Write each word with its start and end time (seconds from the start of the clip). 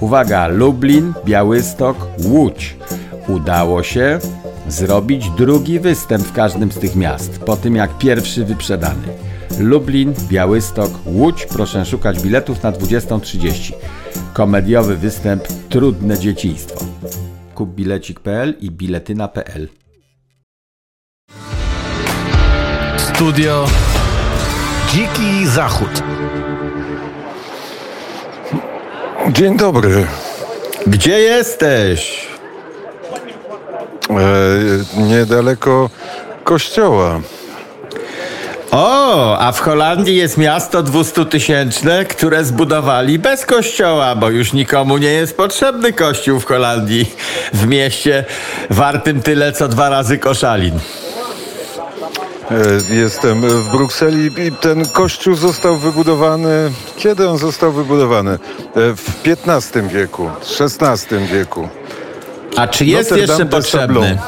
Uwaga, 0.00 0.48
Lublin, 0.48 1.12
Białystok, 1.24 1.96
Łódź. 2.24 2.76
Udało 3.28 3.82
się 3.82 4.18
zrobić 4.68 5.30
drugi 5.30 5.80
występ 5.80 6.24
w 6.24 6.32
każdym 6.32 6.72
z 6.72 6.78
tych 6.78 6.96
miast, 6.96 7.38
po 7.38 7.56
tym 7.56 7.76
jak 7.76 7.98
pierwszy 7.98 8.44
wyprzedany. 8.44 9.08
Lublin, 9.58 10.14
Białystok, 10.28 10.90
Łódź. 11.06 11.46
Proszę 11.46 11.86
szukać 11.86 12.22
biletów 12.22 12.62
na 12.62 12.72
20.30. 12.72 13.72
Komediowy 14.32 14.96
występ 14.96 15.42
Trudne 15.68 16.18
dzieciństwo. 16.18 16.84
Kup 17.54 17.70
bilecik.pl 17.70 18.54
i 18.60 18.70
biletyna.pl 18.70 19.68
Studio 22.98 23.66
Dziki 24.92 25.46
Zachód. 25.46 26.02
Dzień 29.28 29.56
dobry. 29.56 30.06
Gdzie 30.86 31.18
jesteś? 31.18 32.26
E, 34.10 35.02
niedaleko 35.02 35.90
kościoła. 36.44 37.20
O, 38.70 39.38
a 39.38 39.52
w 39.52 39.60
Holandii 39.60 40.16
jest 40.16 40.38
miasto 40.38 40.82
200-tysięczne, 40.82 42.04
które 42.04 42.44
zbudowali 42.44 43.18
bez 43.18 43.46
kościoła, 43.46 44.14
bo 44.14 44.30
już 44.30 44.52
nikomu 44.52 44.98
nie 44.98 45.12
jest 45.12 45.36
potrzebny 45.36 45.92
kościół 45.92 46.40
w 46.40 46.44
Holandii. 46.44 47.14
W 47.52 47.66
mieście 47.66 48.24
wartym 48.70 49.22
tyle 49.22 49.52
co 49.52 49.68
dwa 49.68 49.88
razy 49.88 50.18
koszalin. 50.18 50.80
E, 52.50 52.94
jestem 52.94 53.40
w 53.40 53.70
Brukseli 53.70 54.30
i 54.46 54.52
ten 54.52 54.88
kościół 54.88 55.34
został 55.34 55.76
wybudowany. 55.76 56.70
Kiedy 56.96 57.28
on 57.28 57.38
został 57.38 57.72
wybudowany? 57.72 58.30
E, 58.30 58.38
w 58.74 59.04
XV 59.46 59.88
wieku, 59.88 60.30
XVI 60.60 61.16
wieku. 61.32 61.68
A 62.56 62.68
czy 62.68 62.84
jest 62.84 63.10
Notre 63.10 63.26
jeszcze 63.26 63.46
potrzebny? 63.46 64.18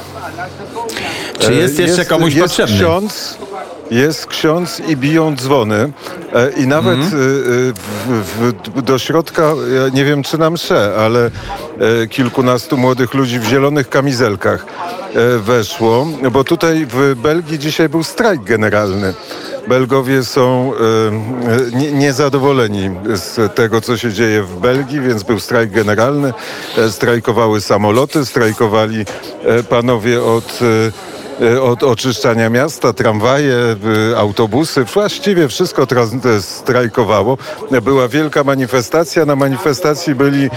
Czy 1.38 1.54
jest 1.54 1.78
E, 1.78 1.82
jeszcze 1.82 2.04
komuś 2.04 2.34
jest 2.34 2.46
potrzebny? 2.46 2.76
Ksiądz, 2.76 3.38
jest 3.92 4.26
ksiądz 4.26 4.80
i 4.88 4.96
biją 4.96 5.36
dzwony. 5.36 5.92
E, 6.34 6.50
I 6.56 6.66
nawet 6.66 6.98
Mhm. 6.98 7.12
e, 7.14 7.16
e, 7.16 7.72
w, 8.06 8.52
w, 8.76 8.82
do 8.82 8.98
środka, 8.98 9.42
ja 9.42 9.88
nie 9.94 10.04
wiem 10.04 10.22
czy 10.22 10.38
na 10.38 10.50
msze, 10.50 10.94
ale 10.98 11.30
kilkunastu 12.10 12.76
młodych 12.76 13.14
ludzi 13.14 13.38
w 13.38 13.44
zielonych 13.44 13.88
kamizelkach 13.88 14.66
weszło, 15.38 16.06
bo 16.32 16.44
tutaj 16.44 16.86
w 16.90 17.14
Belgii 17.14 17.58
dzisiaj 17.58 17.88
był 17.88 18.02
strajk 18.04 18.42
generalny. 18.42 19.14
Belgowie 19.68 20.24
są 20.24 20.72
nie, 21.72 21.92
niezadowoleni 21.92 22.90
z 23.14 23.54
tego, 23.54 23.80
co 23.80 23.96
się 23.96 24.12
dzieje 24.12 24.42
w 24.42 24.60
Belgii, 24.60 25.00
więc 25.00 25.22
był 25.22 25.40
strajk 25.40 25.70
generalny. 25.70 26.32
Strajkowały 26.90 27.60
samoloty, 27.60 28.26
strajkowali 28.26 29.04
panowie 29.68 30.22
od 30.22 30.58
od 31.62 31.82
oczyszczania 31.82 32.50
miasta, 32.50 32.92
tramwaje, 32.92 33.54
e, 34.12 34.18
autobusy, 34.18 34.84
właściwie 34.84 35.48
wszystko 35.48 35.86
e, 36.26 36.42
strajkowało. 36.42 37.38
Była 37.82 38.08
wielka 38.08 38.44
manifestacja. 38.44 39.24
Na 39.24 39.36
manifestacji 39.36 40.14
byli 40.14 40.44
e, 40.44 40.50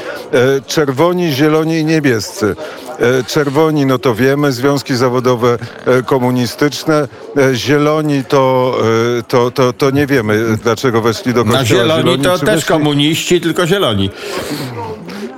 czerwoni, 0.68 1.32
zieloni 1.32 1.78
i 1.80 1.86
niebiescy. 1.86 2.56
E, 3.00 3.24
Czerwoni, 3.24 3.86
no 3.86 4.00
to 4.00 4.16
wiemy, 4.16 4.52
związki 4.52 4.96
zawodowe 4.96 5.58
e, 5.86 6.04
komunistyczne. 6.04 7.08
E, 7.38 7.56
Zieloni 7.56 8.24
to, 8.24 8.76
e, 9.20 9.24
to, 9.24 9.52
to, 9.52 9.74
to 9.74 9.90
nie 9.92 10.08
wiemy, 10.08 10.58
dlaczego 10.64 11.02
weszli 11.02 11.34
do 11.34 11.44
kościoła. 11.46 11.60
Na 11.60 11.66
zieloni 11.66 12.20
to 12.20 12.40
czy 12.40 12.46
też 12.46 12.64
weszli- 12.64 12.68
komuniści, 12.68 13.42
tylko 13.42 13.68
zieloni. 13.68 14.10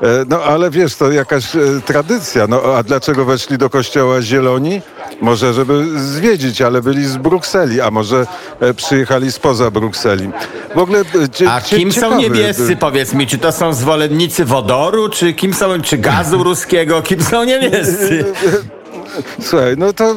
E, 0.03 0.25
No 0.30 0.43
ale 0.43 0.69
wiesz, 0.69 0.95
to 0.95 1.11
jakaś 1.11 1.55
e, 1.55 1.59
tradycja. 1.85 2.47
No 2.47 2.61
a 2.77 2.83
dlaczego 2.83 3.25
weszli 3.25 3.58
do 3.58 3.69
kościoła 3.69 4.21
zieloni? 4.21 4.81
Może, 5.21 5.53
żeby 5.53 5.99
zwiedzić, 5.99 6.61
ale 6.61 6.81
byli 6.81 7.05
z 7.05 7.17
Brukseli, 7.17 7.81
a 7.81 7.92
może 7.92 8.25
e, 8.59 8.73
przyjechali 8.73 9.31
spoza 9.31 9.71
Brukseli. 9.71 10.30
W 10.75 10.77
ogóle... 10.77 10.99
e, 10.99 11.30
cie- 11.30 11.52
A 11.52 11.61
cie- 11.61 11.77
kim 11.77 11.92
są 11.92 12.02
ciekawy, 12.02 12.21
niebiescy, 12.21 12.75
powiedz 12.75 13.14
mi? 13.14 13.27
Czy 13.27 13.37
to 13.37 13.52
są 13.52 13.73
zwolennicy 13.73 14.45
wodoru, 14.45 15.09
czy 15.09 15.33
kim 15.33 15.53
są, 15.53 15.81
czy 15.81 15.97
gazu 15.97 16.43
ruskiego? 16.43 17.02
Kim 17.02 17.23
są 17.23 17.43
niebiescy? 17.43 18.25
Słuchaj, 19.42 19.76
no 19.78 19.94
to 19.94 20.05
e, 20.05 20.16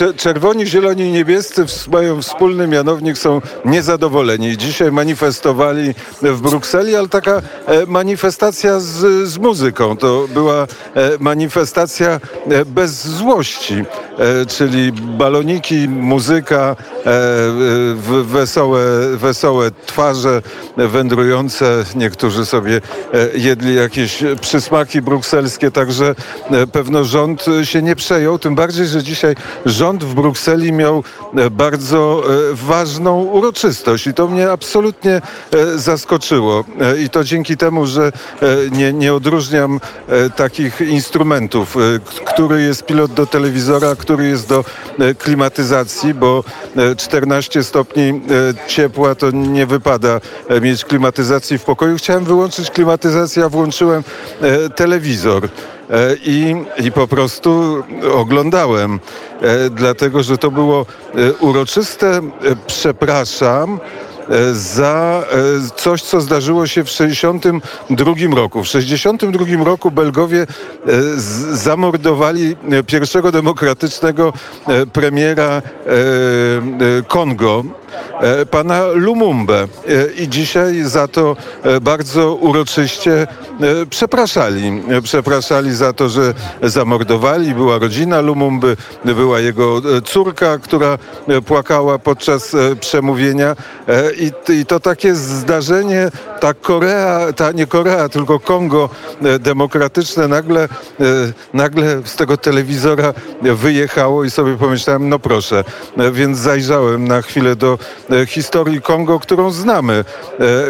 e, 0.00 0.08
e, 0.08 0.14
czerwoni, 0.14 0.66
zieloni 0.66 1.02
i 1.02 1.12
niebiescy 1.12 1.64
mają 1.92 2.22
wspólny 2.22 2.66
mianownik, 2.66 3.18
są 3.18 3.40
niezadowoleni. 3.64 4.56
Dzisiaj 4.56 4.92
manifestowali 4.92 5.94
w 6.22 6.40
Brukseli, 6.40 6.96
ale 6.96 7.08
taka 7.08 7.42
manifestacja 7.86 8.80
z, 8.80 9.28
z 9.28 9.38
muzyką. 9.38 9.96
To 9.96 10.28
była 10.34 10.66
manifestacja 11.18 12.20
bez 12.66 13.06
złości, 13.06 13.84
czyli 14.48 14.92
baloniki, 14.92 15.88
muzyka, 15.88 16.76
wesołe, 18.22 18.82
wesołe 19.16 19.70
twarze 19.86 20.42
wędrujące. 20.76 21.84
Niektórzy 21.96 22.46
sobie 22.46 22.80
jedli 23.34 23.74
jakieś 23.74 24.18
przysmaki 24.40 25.02
brukselskie, 25.02 25.70
także 25.70 26.14
e, 26.50 26.66
pewno 26.92 27.04
rząd 27.04 27.48
e, 27.48 27.66
się 27.66 27.82
nie 27.82 27.96
przejął, 27.96 28.38
tym 28.38 28.54
bardziej, 28.54 28.86
że 28.86 29.02
dzisiaj 29.02 29.34
rząd 29.66 30.04
w 30.04 30.14
Brukseli 30.14 30.72
miał 30.72 31.04
e, 31.36 31.50
bardzo 31.50 32.22
e, 32.24 32.54
ważną 32.54 33.22
uroczystość 33.22 34.06
i 34.06 34.14
to 34.14 34.28
mnie 34.28 34.50
absolutnie 34.50 35.20
zaskoczyło. 35.76 36.64
I 37.04 37.10
to 37.10 37.24
dzięki 37.24 37.56
temu, 37.56 37.86
że 37.86 38.12
nie, 38.72 38.92
nie 38.92 39.14
odróżniam 39.14 39.80
takich 40.36 40.80
instrumentów, 40.80 41.76
który 42.24 42.62
jest 42.62 42.86
pilot 42.86 43.12
do 43.12 43.26
telewizora, 43.26 43.96
który 43.96 44.28
jest 44.28 44.48
do 44.48 44.64
klimatyzacji, 45.18 46.14
bo 46.14 46.44
e, 46.76 46.96
14 46.96 47.64
stopni 47.64 48.20
ciepła 48.66 49.14
to 49.14 49.30
nie 49.30 49.66
wypada 49.66 50.20
mieć 50.62 50.84
klimatyzacji 50.84 51.58
w 51.58 51.64
pokoju. 51.64 51.96
Chciałem 51.96 52.24
wyłączyć 52.24 52.70
klimatyzację, 52.70 53.44
a 53.44 53.48
włączyłem 53.48 54.02
telewizor. 54.76 55.48
E, 55.92 56.16
I, 56.24 56.54
I 56.78 56.92
po 56.92 57.08
prostu 57.08 57.82
oglądałem, 58.14 59.00
e, 59.40 59.70
dlatego 59.70 60.22
że 60.22 60.38
to 60.38 60.50
było 60.50 60.86
e, 61.14 61.32
uroczyste. 61.32 62.20
Przepraszam 62.66 63.80
za 64.52 65.24
coś, 65.76 66.02
co 66.02 66.20
zdarzyło 66.20 66.66
się 66.66 66.84
w 66.84 66.90
1962 66.90 68.36
roku. 68.36 68.64
W 68.64 68.66
1962 68.66 69.64
roku 69.64 69.90
Belgowie 69.90 70.46
zamordowali 71.52 72.56
pierwszego 72.86 73.32
demokratycznego 73.32 74.32
premiera 74.92 75.62
Kongo, 77.08 77.64
pana 78.50 78.86
Lumumbę. 78.94 79.62
E, 79.62 79.66
I 80.22 80.28
dzisiaj 80.28 80.82
za 80.82 81.08
to 81.08 81.36
e, 81.62 81.80
bardzo 81.80 82.34
uroczyście 82.34 83.12
e, 83.22 83.26
przepraszali. 83.90 84.82
E, 84.88 85.02
Przepraszali 85.02 85.74
za 85.74 85.92
to, 85.92 86.08
że 86.08 86.34
zamordowali. 86.62 87.54
Była 87.54 87.78
rodzina 87.78 88.20
Lumumby, 88.20 88.76
była 89.04 89.40
jego 89.40 89.78
e, 89.96 90.02
córka, 90.02 90.58
która 90.58 90.98
e, 91.28 91.40
płakała 91.42 91.98
podczas 91.98 92.54
e, 92.54 92.76
przemówienia. 92.76 93.56
E, 93.88 94.12
I 94.48 94.66
to 94.66 94.80
takie 94.80 95.14
zdarzenie, 95.14 96.10
ta 96.42 96.54
Korea, 96.54 97.32
ta 97.32 97.52
nie 97.52 97.66
Korea, 97.66 98.08
tylko 98.08 98.40
Kongo 98.40 98.88
e, 99.22 99.38
demokratyczne 99.38 100.28
nagle, 100.28 100.62
e, 100.64 100.68
nagle 101.54 102.02
z 102.04 102.16
tego 102.16 102.36
telewizora 102.36 103.14
wyjechało 103.42 104.24
i 104.24 104.30
sobie 104.30 104.56
pomyślałem, 104.56 105.08
no 105.08 105.18
proszę. 105.18 105.64
E, 105.98 106.10
Więc 106.10 106.38
zajrzałem 106.38 107.08
na 107.08 107.22
chwilę 107.22 107.56
do 107.56 107.78
historii 108.26 108.82
Kongo, 108.82 109.20
którą 109.20 109.50
znamy. 109.50 110.04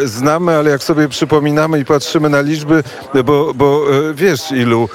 Znamy, 0.05 0.57
ale 0.57 0.69
jak 0.69 0.83
sobie 0.83 1.09
przypominamy 1.09 1.79
i 1.79 1.85
patrzymy 1.85 2.29
na 2.29 2.41
liczby, 2.41 2.83
bo, 3.25 3.53
bo 3.53 3.81
wiesz 4.13 4.51
ilu 4.51 4.89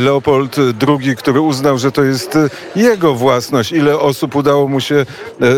Leopold 0.00 0.56
II, 0.88 1.16
który 1.16 1.40
uznał, 1.40 1.78
że 1.78 1.92
to 1.92 2.04
jest 2.04 2.38
jego 2.76 3.14
własność, 3.14 3.72
ile 3.72 3.98
osób 3.98 4.36
udało 4.36 4.68
mu 4.68 4.80
się 4.80 5.06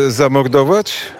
zamordować? 0.07 1.16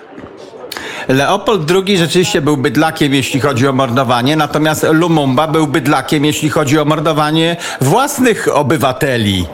Leopold 1.08 1.72
II 1.72 1.98
rzeczywiście 1.98 2.42
był 2.42 2.58
bydlakiem, 2.58 3.14
jeśli 3.14 3.40
chodzi 3.40 3.68
o 3.68 3.74
mordowanie, 3.74 4.36
natomiast 4.36 4.84
Lumumba 4.92 5.48
był 5.48 5.68
bydlakiem, 5.68 6.26
jeśli 6.26 6.50
chodzi 6.50 6.80
o 6.80 6.86
mordowanie 6.86 7.58
własnych 7.82 8.48
obywateli. 8.56 9.46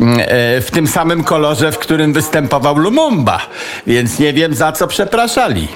Mm, 0.00 0.18
e, 0.20 0.24
W 0.60 0.70
tym 0.70 0.86
samym 0.86 1.24
kolorze, 1.24 1.72
w 1.72 1.78
którym 1.78 2.12
występował 2.12 2.78
Lumumba. 2.78 3.40
Więc 3.86 4.18
nie 4.18 4.32
wiem, 4.32 4.54
za 4.54 4.72
co 4.72 4.86
przepraszali. 4.86 5.68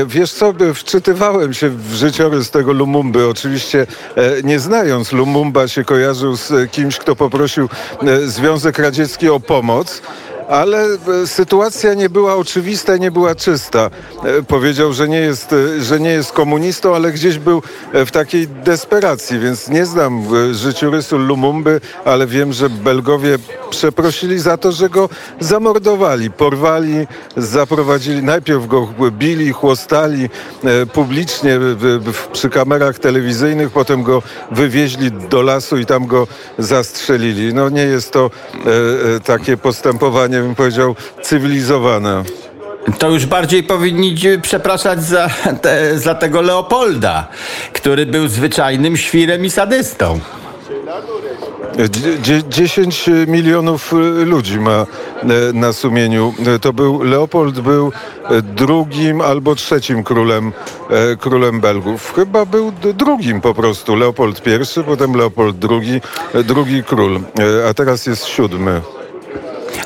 E, 0.00 0.06
Wiesz 0.06 0.32
co, 0.32 0.54
wczytywałem 0.74 1.54
się 1.54 1.68
w 1.68 1.94
życiorys 1.94 2.50
tego 2.50 2.72
Lumumby. 2.72 3.28
Oczywiście 3.28 3.86
e, 4.16 4.42
nie 4.44 4.58
znając 4.60 5.12
Lumumba 5.12 5.68
się 5.68 5.84
kojarzył 5.84 6.36
z 6.36 6.70
kimś, 6.70 6.98
kto 6.98 7.16
poprosił 7.16 7.68
Związek 8.24 8.78
Radziecki 8.78 9.28
o 9.28 9.40
pomoc. 9.40 10.02
Ale 10.52 10.84
e, 10.84 11.26
sytuacja 11.26 11.94
nie 11.94 12.10
była 12.10 12.36
oczywista, 12.36 12.96
nie 12.96 13.10
była 13.10 13.34
czysta. 13.34 13.90
E, 14.24 14.42
powiedział, 14.42 14.92
że 14.92 15.08
nie 15.08 15.20
jest, 15.20 15.52
e, 15.52 15.82
że 15.82 16.00
nie 16.00 16.10
jest 16.10 16.32
komunistą, 16.32 16.94
ale 16.94 17.12
gdzieś 17.12 17.38
był 17.38 17.62
w 17.92 18.10
takiej 18.10 18.48
desperacji, 18.48 19.38
więc 19.38 19.68
nie 19.68 19.86
znam 19.86 20.24
życiorysu 20.54 21.18
Lumumby, 21.18 21.80
ale 22.04 22.26
wiem, 22.26 22.52
że 22.52 22.70
Belgowie 22.70 23.38
przeprosili 23.70 24.38
za 24.38 24.56
to, 24.56 24.72
że 24.72 24.88
go 24.88 25.08
zamordowali, 25.40 26.30
porwali, 26.30 27.06
zaprowadzili, 27.36 28.22
najpierw 28.22 28.66
go 28.66 28.88
bili, 29.10 29.52
chłostali 29.52 30.28
publicznie 30.92 31.58
przy 32.32 32.50
kamerach 32.50 32.98
telewizyjnych, 32.98 33.70
potem 33.70 34.02
go 34.02 34.22
wywieźli 34.50 35.12
do 35.12 35.42
lasu 35.42 35.76
i 35.78 35.86
tam 35.86 36.06
go 36.06 36.26
zastrzelili. 36.58 37.54
No 37.54 37.68
nie 37.68 37.82
jest 37.82 38.10
to 38.10 38.30
takie 39.24 39.56
postępowanie 39.56 40.41
bym 40.42 40.54
powiedział, 40.54 40.96
cywilizowane. 41.22 42.22
To 42.98 43.10
już 43.10 43.26
bardziej 43.26 43.62
powinni 43.62 44.16
przepraszać 44.42 45.04
za, 45.04 45.30
te, 45.62 45.98
za 45.98 46.14
tego 46.14 46.42
Leopolda, 46.42 47.28
który 47.72 48.06
był 48.06 48.28
zwyczajnym 48.28 48.96
świrem 48.96 49.44
i 49.44 49.50
sadystą. 49.50 50.20
10 52.48 53.10
milionów 53.26 53.92
y, 53.92 53.96
ludzi 54.24 54.60
ma 54.60 54.86
y, 55.22 55.52
na 55.52 55.72
sumieniu. 55.72 56.34
To 56.60 56.72
był 56.72 57.02
Leopold 57.02 57.60
był 57.60 57.92
drugim 58.42 59.20
albo 59.20 59.54
trzecim 59.54 60.04
królem, 60.04 60.52
e, 60.90 61.16
królem 61.16 61.60
Belgów. 61.60 62.12
Chyba 62.16 62.46
był 62.46 62.72
drugim 62.72 63.40
po 63.40 63.54
prostu. 63.54 63.96
Leopold 63.96 64.42
I, 64.46 64.84
potem 64.84 65.14
Leopold 65.14 65.56
II, 65.70 66.00
drugi 66.44 66.84
król, 66.84 67.16
e, 67.16 67.68
a 67.68 67.74
teraz 67.74 68.06
jest 68.06 68.26
siódmy. 68.26 68.80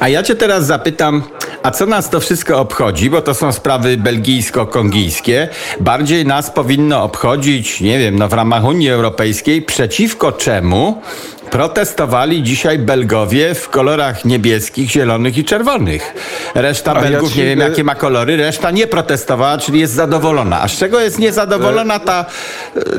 A 0.01 0.09
ja 0.09 0.23
cię 0.23 0.35
teraz 0.35 0.67
zapytam, 0.67 1.23
a 1.63 1.71
co 1.71 1.87
nas 1.87 2.11
to 2.11 2.21
wszystko 2.21 2.61
obchodzi, 2.61 3.11
bo 3.11 3.23
to 3.23 3.35
są 3.35 3.53
sprawy 3.53 3.97
belgijsko-kongijskie. 3.97 5.49
Bardziej 5.81 6.27
nas 6.27 6.51
powinno 6.51 7.03
obchodzić, 7.03 7.81
nie 7.81 7.99
wiem, 7.99 8.19
no 8.19 8.29
w 8.29 8.33
ramach 8.33 8.65
Unii 8.65 8.91
Europejskiej, 8.91 9.63
przeciwko 9.63 10.33
czemu 10.33 11.03
protestowali 11.51 12.43
dzisiaj 12.43 12.79
Belgowie 12.79 13.55
w 13.55 13.69
kolorach 13.69 14.25
niebieskich, 14.25 14.91
zielonych 14.91 15.39
i 15.39 15.45
czerwonych. 15.45 16.15
Reszta 16.55 16.93
a 16.95 17.01
Belgów, 17.01 17.31
ja 17.31 17.35
ci... 17.35 17.39
nie 17.39 17.47
wiem 17.47 17.59
jakie 17.59 17.85
ma 17.85 17.95
kolory, 17.95 18.37
reszta 18.37 18.71
nie 18.71 18.87
protestowała, 18.87 19.59
czyli 19.59 19.81
jest 19.81 19.93
zadowolona. 19.93 20.63
A 20.63 20.69
z 20.69 20.73
czego 20.73 21.01
jest 21.01 21.19
niezadowolona 21.19 21.99
ta, 21.99 22.25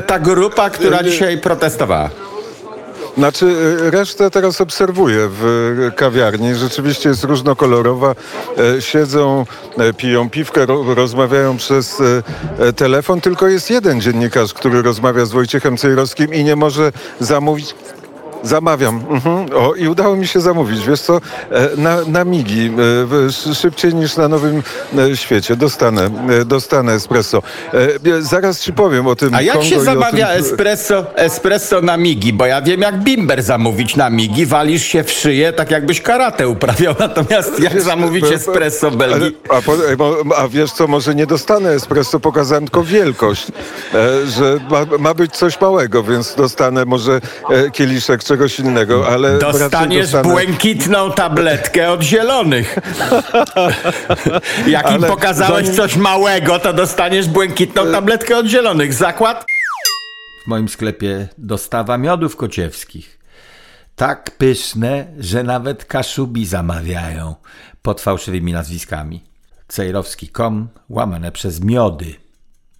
ta 0.06 0.18
grupa, 0.18 0.70
która 0.70 1.02
dzisiaj 1.02 1.38
protestowała? 1.38 2.10
Znaczy, 3.18 3.46
y, 3.46 3.90
resztę 3.90 4.30
teraz 4.30 4.60
obserwuję 4.60 5.28
w 5.30 5.90
kawiarni. 5.96 6.54
Rzeczywiście 6.54 7.08
jest 7.08 7.24
różnokolorowa. 7.24 8.14
E, 8.76 8.82
siedzą, 8.82 9.46
e, 9.78 9.92
piją 9.92 10.30
piwkę, 10.30 10.66
rozmawiają 10.94 11.56
przez 11.56 12.00
e, 12.58 12.72
telefon. 12.72 13.20
Tylko 13.20 13.48
jest 13.48 13.70
jeden 13.70 14.00
dziennikarz, 14.00 14.54
który 14.54 14.82
rozmawia 14.82 15.26
z 15.26 15.32
Wojciechem 15.32 15.76
Cejrowskim 15.76 16.34
i 16.34 16.44
nie 16.44 16.56
może 16.56 16.92
zamówić 17.20 17.74
Zamawiam. 18.42 19.00
Mhm. 19.10 19.46
O, 19.54 19.74
I 19.74 19.88
udało 19.88 20.16
mi 20.16 20.26
się 20.26 20.40
zamówić, 20.40 20.86
wiesz 20.86 21.00
co, 21.00 21.16
e, 21.16 21.20
na, 21.76 21.98
na 22.06 22.24
migi, 22.24 22.70
e, 23.48 23.54
szybciej 23.54 23.94
niż 23.94 24.16
na 24.16 24.28
Nowym 24.28 24.62
e, 24.98 25.16
Świecie. 25.16 25.56
Dostanę, 25.56 26.10
dostanę 26.46 26.92
espresso. 26.92 27.42
Zaraz 28.20 28.60
ci 28.60 28.72
powiem 28.72 29.06
o 29.06 29.16
tym 29.16 29.34
A 29.34 29.42
jak 29.42 29.54
Kongo 29.54 29.68
się 29.68 29.80
zamawia 29.80 30.26
tym... 30.26 30.44
espresso, 30.44 31.06
espresso 31.16 31.80
na 31.80 31.96
migi? 31.96 32.32
Bo 32.32 32.46
ja 32.46 32.62
wiem, 32.62 32.80
jak 32.80 32.98
bimber 33.02 33.42
zamówić 33.42 33.96
na 33.96 34.10
migi. 34.10 34.46
Walisz 34.46 34.82
się 34.82 35.04
w 35.04 35.10
szyję, 35.10 35.52
tak 35.52 35.70
jakbyś 35.70 36.00
karate 36.00 36.48
uprawiał. 36.48 36.94
Natomiast 37.08 37.60
jak 37.60 37.74
wiesz, 37.74 37.82
zamówić 37.82 38.24
espresso 38.24 38.90
Belgii? 38.90 39.36
A, 39.50 39.54
a, 40.36 40.42
a, 40.42 40.48
wiesz 40.48 40.72
co, 40.72 40.86
może 40.86 41.14
nie 41.14 41.26
dostanę 41.26 41.70
espresso, 41.70 42.20
pokazałem 42.20 42.64
tylko 42.64 42.82
wielkość, 42.84 43.46
że 44.26 44.58
ma, 44.70 44.98
ma 44.98 45.14
być 45.14 45.36
coś 45.36 45.60
małego, 45.60 46.02
więc 46.02 46.34
dostanę 46.34 46.84
może 46.84 47.20
kieliszek 47.72 48.24
czegoś 48.28 48.60
innego, 48.60 49.08
ale... 49.08 49.38
Dostaniesz 49.38 50.02
dostanę... 50.02 50.28
błękitną 50.28 51.12
tabletkę 51.12 51.90
od 51.90 52.02
zielonych. 52.02 52.78
Jak 54.66 54.86
ale 54.86 54.96
im 54.96 55.02
pokazałeś 55.02 55.66
zanim... 55.66 55.76
coś 55.76 55.96
małego, 55.96 56.58
to 56.58 56.72
dostaniesz 56.72 57.28
błękitną 57.28 57.92
tabletkę 57.92 58.36
od 58.36 58.46
zielonych. 58.46 58.94
Zakład? 58.94 59.46
W 60.44 60.46
moim 60.48 60.68
sklepie 60.68 61.28
dostawa 61.38 61.98
miodów 61.98 62.36
kociewskich. 62.36 63.18
Tak 63.96 64.30
pyszne, 64.30 65.06
że 65.18 65.42
nawet 65.42 65.84
kaszubi 65.84 66.46
zamawiają 66.46 67.34
pod 67.82 68.00
fałszywymi 68.00 68.52
nazwiskami. 68.52 69.24
Cejrowski.com 69.68 70.68
łamane 70.88 71.32
przez 71.32 71.60
miody, 71.60 72.14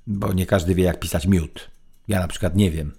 bo 0.06 0.32
nie 0.32 0.46
każdy 0.46 0.74
wie 0.74 0.84
jak 0.84 1.00
pisać 1.00 1.26
miód. 1.26 1.70
Ja 2.08 2.20
na 2.20 2.28
przykład 2.28 2.56
nie 2.56 2.70
wiem. 2.70 2.92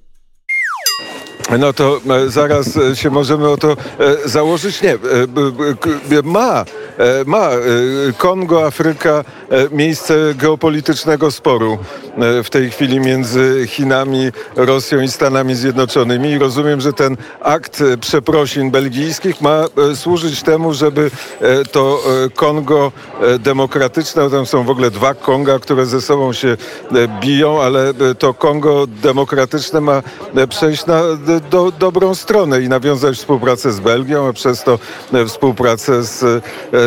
No 1.58 1.74
to 1.74 2.02
e, 2.10 2.30
zaraz 2.30 2.78
e, 2.78 2.96
się 2.96 3.10
możemy 3.10 3.50
o 3.50 3.58
to 3.58 3.72
e, 3.72 4.30
założyć. 4.30 4.82
Nie, 4.82 4.98
ma, 6.24 6.66
ma 7.26 7.50
Kongo, 8.18 8.66
Afryka 8.66 9.24
miejsce 9.72 10.14
geopolitycznego 10.36 11.32
sporu 11.32 11.78
w 12.44 12.50
tej 12.50 12.72
chwili 12.72 13.00
między 13.00 13.68
Chinami, 13.68 14.32
Rosją 14.56 15.02
i 15.02 15.08
Stanami 15.08 15.56
Zjednoczonymi. 15.56 16.30
I 16.30 16.38
rozumiem, 16.38 16.82
że 16.82 16.94
ten 16.94 17.18
akt 17.42 17.84
przeprosin 18.02 18.72
belgijskich 18.72 19.42
ma 19.42 19.66
służyć 19.96 20.44
temu, 20.44 20.74
żeby 20.74 21.12
to 21.72 22.04
Kongo 22.36 22.92
demokratyczne, 23.40 24.30
tam 24.30 24.46
są 24.46 24.64
w 24.64 24.70
ogóle 24.70 24.92
dwa 24.92 25.14
Konga, 25.14 25.60
które 25.60 25.86
ze 25.86 26.02
sobą 26.02 26.34
się 26.34 26.58
biją, 27.22 27.62
ale 27.62 27.94
to 28.20 28.34
Kongo 28.34 28.88
demokratyczne 28.88 29.82
ma 29.82 30.02
przejść 30.50 30.86
na 30.86 31.02
do, 31.40 31.72
dobrą 31.72 32.16
stronę 32.16 32.62
i 32.62 32.70
nawiązać 32.70 33.18
współpracę 33.18 33.72
z 33.72 33.80
Belgią, 33.80 34.28
a 34.28 34.34
przez 34.34 34.64
to 34.64 34.80
e, 35.14 35.26
współpracę 35.26 36.04
z, 36.04 36.24
e, 36.24 36.42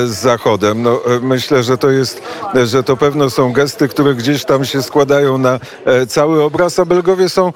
z 0.06 0.10
Zachodem. 0.10 0.82
No, 0.82 1.00
e, 1.06 1.20
myślę, 1.20 1.62
że 1.62 1.78
to 1.78 1.90
jest, 1.90 2.22
że 2.64 2.82
to 2.82 2.96
pewno 2.96 3.30
są 3.30 3.52
gesty, 3.52 3.88
które 3.88 4.14
gdzieś 4.14 4.44
tam 4.44 4.64
się 4.64 4.82
składają 4.82 5.38
na 5.38 5.60
cały 6.08 6.42
obraz, 6.42 6.78
a 6.78 6.84
Belgowie 6.84 7.28
są 7.28 7.52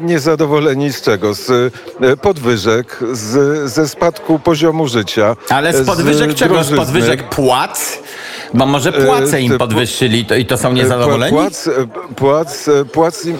niezadowoleni 0.00 0.92
z 0.92 1.02
czego? 1.02 1.34
Z 1.34 1.74
podwyżek, 2.22 3.00
z, 3.12 3.70
ze 3.72 3.88
spadku 3.88 4.38
poziomu 4.38 4.88
życia. 4.88 5.36
Ale 5.50 5.72
z 5.72 5.86
podwyżek 5.86 6.32
z 6.32 6.34
czego? 6.34 6.64
Z 6.64 6.70
podwyżek 6.76 7.28
płac? 7.28 7.98
Bo 8.54 8.66
może 8.66 8.92
płace 8.92 9.40
im 9.40 9.58
podwyższyli 9.58 10.26
to, 10.26 10.34
i 10.34 10.46
to 10.46 10.58
są 10.58 10.72
niezadowoleni? 10.72 11.32
Płac, 11.32 11.68
płac, 12.16 12.70
płac 12.92 13.26
im, 13.26 13.38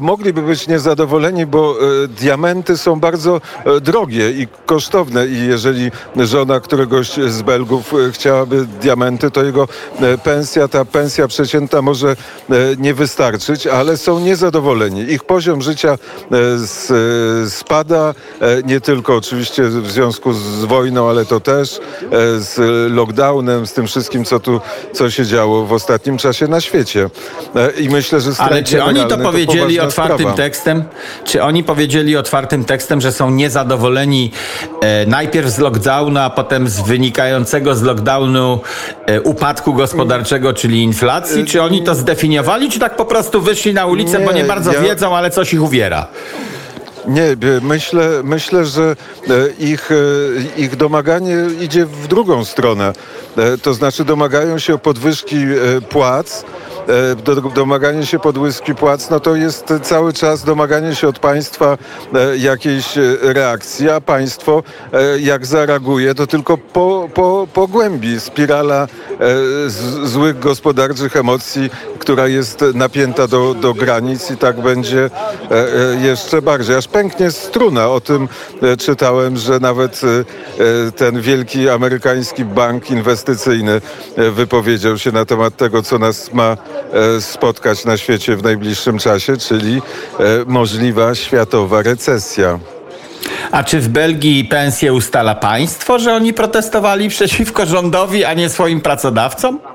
mogliby 0.00 0.42
być 0.42 0.68
niezadowoleni, 0.68 1.46
bo 1.46 1.76
diamenty 2.08 2.78
są 2.78 3.00
bardzo 3.00 3.40
e, 3.64 3.80
drogie 3.80 4.30
i 4.30 4.46
kosztowne 4.66 5.26
i 5.26 5.46
jeżeli 5.46 5.90
żona 6.16 6.60
któregoś 6.60 7.14
z 7.14 7.42
Belgów 7.42 7.94
e, 7.94 8.12
chciałaby 8.12 8.66
diamenty, 8.80 9.30
to 9.30 9.44
jego 9.44 9.68
e, 10.00 10.18
pensja, 10.18 10.68
ta 10.68 10.84
pensja 10.84 11.28
przeciętna 11.28 11.82
może 11.82 12.16
nie 12.78 12.94
wystarczyć, 12.94 13.66
ale 13.66 13.96
są 13.96 14.20
niezadowoleni. 14.20 15.00
Ich 15.00 15.24
poziom 15.24 15.62
życia 15.62 15.98
spada, 17.48 18.14
nie 18.64 18.80
tylko 18.80 19.16
oczywiście 19.16 19.62
w 19.62 19.90
związku 19.90 20.32
z 20.32 20.64
wojną, 20.64 21.10
ale 21.10 21.24
to 21.24 21.40
też 21.40 21.80
z 22.38 22.58
lockdownem, 22.92 23.66
z 23.66 23.72
tym 23.72 23.86
wszystkim, 23.86 24.24
co 24.24 24.40
co 24.92 25.10
się 25.10 25.26
działo 25.26 25.66
w 25.66 25.72
ostatnim 25.72 26.18
czasie 26.18 26.48
na 26.48 26.60
świecie. 26.60 27.10
I 27.78 27.88
myślę, 27.88 28.20
że 28.20 28.30
Ale 28.38 28.62
czy 28.62 28.82
oni 28.82 29.06
to 29.06 29.18
powiedzieli 29.18 29.76
to 29.76 29.84
otwartym 29.84 30.18
sprawa. 30.18 30.36
tekstem? 30.36 30.84
Czy 31.24 31.42
oni 31.42 31.64
powiedzieli 31.64 32.16
otwartym 32.16 32.64
tekstem, 32.64 33.00
że 33.00 33.12
są 33.12 33.30
niezadowoleni 33.30 34.30
e, 34.82 35.06
najpierw 35.06 35.48
z 35.48 35.58
lockdownu, 35.58 36.20
a 36.20 36.30
potem 36.30 36.68
z 36.68 36.80
wynikającego 36.80 37.74
z 37.74 37.82
lockdownu 37.82 38.60
e, 39.06 39.20
upadku 39.20 39.74
gospodarczego, 39.74 40.52
czyli 40.52 40.82
inflacji? 40.82 41.44
Czy 41.44 41.62
oni 41.62 41.82
to 41.82 41.94
zdefiniowali, 41.94 42.70
czy 42.70 42.78
tak 42.78 42.96
po 42.96 43.04
prostu 43.04 43.40
wyszli 43.40 43.74
na 43.74 43.86
ulicę, 43.86 44.18
nie, 44.18 44.26
bo 44.26 44.32
nie 44.32 44.44
bardzo 44.44 44.72
ja... 44.72 44.80
wiedzą, 44.80 45.16
ale 45.16 45.30
coś 45.30 45.52
ich 45.52 45.62
uwiera? 45.62 46.06
Nie, 47.08 47.36
myślę, 47.62 48.08
myślę, 48.24 48.64
że 48.64 48.96
e, 49.28 49.32
ich, 49.58 49.90
e, 49.90 49.94
ich 50.60 50.76
domaganie 50.76 51.36
idzie 51.60 51.86
w 51.86 52.08
drugą 52.08 52.44
stronę. 52.44 52.92
E, 53.36 53.58
to 53.58 53.74
znaczy 53.74 54.04
domagają 54.04 54.58
się 54.58 54.78
podwyżki 54.78 55.36
płac, 55.88 56.44
domaganie 57.54 58.06
się 58.06 58.18
podwyżki 58.18 58.74
płac, 58.74 59.10
no 59.10 59.20
to 59.20 59.36
jest 59.36 59.74
cały 59.82 60.12
czas 60.12 60.44
domaganie 60.44 60.94
się 60.94 61.08
od 61.08 61.18
państwa 61.18 61.78
jakiejś 62.38 62.98
reakcji, 63.22 63.90
a 63.90 64.00
państwo 64.00 64.62
jak 65.20 65.46
zareaguje, 65.46 66.14
to 66.14 66.26
tylko 66.26 66.58
po, 66.58 67.08
po, 67.14 67.46
pogłębi 67.54 68.20
spirala 68.20 68.88
złych 70.02 70.38
gospodarczych 70.38 71.16
emocji, 71.16 71.70
która 71.98 72.28
jest 72.28 72.64
napięta 72.74 73.28
do, 73.28 73.54
do 73.54 73.74
granic 73.74 74.30
i 74.30 74.36
tak 74.36 74.60
będzie 74.60 75.10
jeszcze 76.02 76.42
bardziej. 76.42 76.76
Aż 76.76 76.88
pęknie 76.88 77.30
struna. 77.30 77.88
O 77.88 78.00
tym 78.00 78.28
czytałem, 78.78 79.36
że 79.36 79.60
nawet 79.60 80.00
ten 80.96 81.20
wielki 81.20 81.68
amerykański 81.68 82.44
bank 82.44 82.90
inwestycyjny 82.90 83.80
wypowiedział 84.16 84.98
się 84.98 85.12
na 85.12 85.24
temat 85.24 85.56
tego, 85.56 85.82
co 85.82 85.98
nas 85.98 86.32
ma 86.32 86.44
e, 86.52 86.56
spotkać 87.20 87.84
na 87.84 87.96
świecie 87.96 88.36
w 88.36 88.42
najbliższym 88.42 88.98
czasie, 88.98 89.36
czyli 89.36 89.76
e, 89.76 90.22
możliwa 90.46 91.14
światowa 91.14 91.82
recesja. 91.82 92.58
A 93.50 93.64
czy 93.64 93.80
w 93.80 93.88
Belgii 93.88 94.44
pensje 94.44 94.92
ustala 94.92 95.34
państwo, 95.34 95.98
że 95.98 96.14
oni 96.14 96.32
protestowali 96.32 97.08
przeciwko 97.08 97.66
rządowi, 97.66 98.24
a 98.24 98.34
nie 98.34 98.48
swoim 98.48 98.80
pracodawcom? 98.80 99.73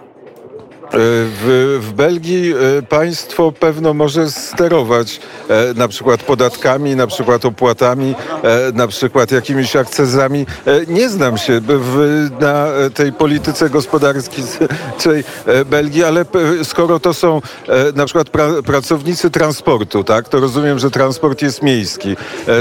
E, 0.89 0.98
w, 0.98 1.79
w, 1.81 1.93
Belgii 1.93 2.53
e, 2.53 2.81
państwo 2.81 3.51
pewno 3.51 3.93
może 3.93 4.31
sterować 4.31 5.19
e, 5.50 5.74
na 5.74 5.88
przykład 5.88 6.24
podatkami, 6.24 6.96
na 6.96 7.08
przykład 7.08 7.46
opłatami, 7.46 8.15
na 8.74 8.88
przykład 8.88 9.31
jakimiś 9.31 9.75
akcezami. 9.75 10.46
Nie 10.88 11.10
znam 11.10 11.38
się 11.38 11.62
w, 11.67 12.27
na 12.39 12.67
tej 12.93 13.13
polityce 13.13 13.69
gospodarskiej 13.69 14.43
Belgii, 15.65 16.03
ale 16.03 16.25
skoro 16.63 17.00
to 17.00 17.13
są 17.13 17.41
na 17.96 18.05
przykład 18.05 18.29
pra, 18.29 18.50
pracownicy 18.65 19.29
transportu, 19.29 20.03
tak, 20.03 20.29
to 20.29 20.39
rozumiem, 20.39 20.79
że 20.79 20.91
transport 20.91 21.41
jest 21.41 21.63
miejski. 21.63 22.15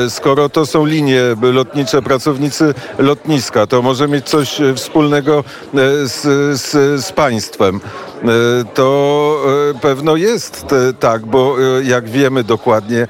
Skoro 0.09 0.49
to 0.49 0.67
są 0.67 0.87
linie 0.87 1.21
lotnicze, 1.43 2.03
pracownicy 2.03 2.75
lotniska, 2.99 3.67
to 3.67 3.83
może 3.83 4.09
mieć 4.09 4.29
coś 4.29 4.61
wspólnego 4.77 5.45
z, 6.05 6.23
z, 6.61 7.05
z 7.05 7.13
państwem. 7.13 7.81
E, 8.25 8.65
to 8.75 9.37
e, 9.71 9.79
pewno 9.81 10.17
jest 10.17 10.73
e, 10.73 10.93
tak, 10.93 11.27
bo 11.27 11.57
jak 11.83 12.09
wiemy 12.09 12.45
dokładnie 12.45 13.07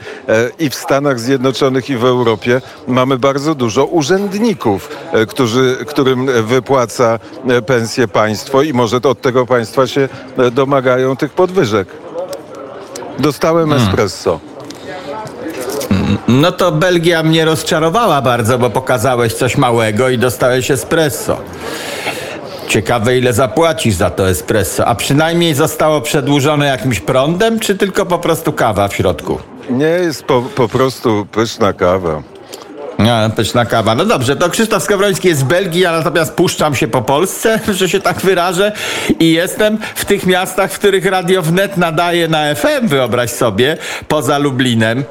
i 0.59 0.71
w 0.71 0.75
Stanach 0.75 1.21
Zjednoczonych 1.21 1.91
i 1.91 1.97
w 1.97 2.05
Europie 2.05 2.61
mamy 2.87 3.19
bardzo 3.19 3.55
dużo 3.55 3.85
urzędników, 3.85 4.97
którzy, 5.29 5.77
którym 5.87 6.27
wypłaca 6.47 7.19
pensję 7.67 8.09
państwo 8.09 8.63
i 8.63 8.73
może 8.73 8.97
od 8.97 9.21
tego 9.21 9.47
państwa 9.47 9.87
się 9.87 10.09
domagają 10.53 11.17
tych 11.17 11.33
podwyżek. 11.33 11.89
Dostałem 13.19 13.69
hmm. 13.69 13.89
espresso. 13.89 14.41
No 16.29 16.53
to 16.53 16.73
Belgia 16.73 17.23
mnie 17.23 17.45
rozczarowała 17.45 18.23
bardzo, 18.23 18.59
bo 18.59 18.71
pokazałeś 18.71 19.35
coś 19.35 19.57
małego 19.57 20.09
i 20.09 20.19
dostałeś 20.19 20.71
espresso. 20.71 21.37
Ciekawe, 22.69 23.19
ile 23.19 23.33
zapłacisz 23.33 23.95
za 23.95 24.11
to 24.11 24.29
espresso. 24.31 24.87
A 24.87 24.95
przynajmniej 24.95 25.55
zostało 25.55 26.01
przedłużone 26.01 26.67
jakimś 26.67 27.01
prądem, 27.01 27.61
czy 27.61 27.75
tylko 27.77 28.07
po 28.07 28.19
prostu 28.19 28.53
kawa 28.53 28.89
w 28.89 28.95
środku? 28.95 29.39
Nie, 29.71 29.85
jest 29.87 30.25
po, 30.25 30.43
po 30.43 30.69
prostu 30.69 31.27
pyszna 31.33 31.73
kawa. 31.73 32.23
No, 32.99 33.31
pyszna 33.37 33.65
kawa. 33.65 33.95
No 33.95 34.05
dobrze, 34.05 34.37
to 34.37 34.51
Krzysztof 34.51 34.83
Skowroński 34.83 35.29
jest 35.29 35.41
z 35.41 35.45
Belgii, 35.45 35.81
ja 35.81 35.93
natomiast 35.93 36.35
puszczam 36.35 36.75
się 36.75 36.89
po 36.89 37.03
Polsce, 37.03 37.61
że 37.79 37.89
się 37.89 38.01
tak 38.01 38.21
wyrażę 38.21 38.73
i 39.21 39.33
jestem 39.33 39.79
w 39.95 40.05
tych 40.05 40.27
miastach, 40.27 40.73
w 40.73 40.79
których 40.79 41.07
Radio 41.07 41.43
Wnet 41.43 41.77
nadaje 41.77 42.29
na 42.29 42.55
FM, 42.55 42.89
wyobraź 42.89 43.31
sobie, 43.31 43.77
poza 44.09 44.39
Lublinem. 44.39 45.05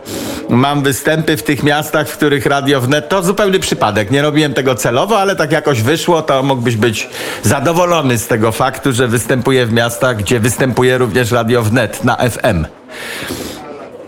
Mam 0.49 0.83
występy 0.83 1.37
w 1.37 1.43
tych 1.43 1.63
miastach, 1.63 2.09
w 2.09 2.17
których 2.17 2.45
Radio 2.45 2.81
Wnet, 2.81 3.09
to 3.09 3.23
zupełny 3.23 3.59
przypadek, 3.59 4.11
nie 4.11 4.21
robiłem 4.21 4.53
tego 4.53 4.75
celowo, 4.75 5.19
ale 5.19 5.35
tak 5.35 5.51
jakoś 5.51 5.81
wyszło, 5.81 6.21
to 6.21 6.43
mógłbyś 6.43 6.75
być 6.75 7.09
zadowolony 7.43 8.17
z 8.17 8.27
tego 8.27 8.51
faktu, 8.51 8.93
że 8.93 9.07
występuję 9.07 9.65
w 9.65 9.73
miastach, 9.73 10.17
gdzie 10.17 10.39
występuje 10.39 10.97
również 10.97 11.31
Radio 11.31 11.63
Wnet 11.63 12.03
na 12.03 12.15
FM. 12.15 12.65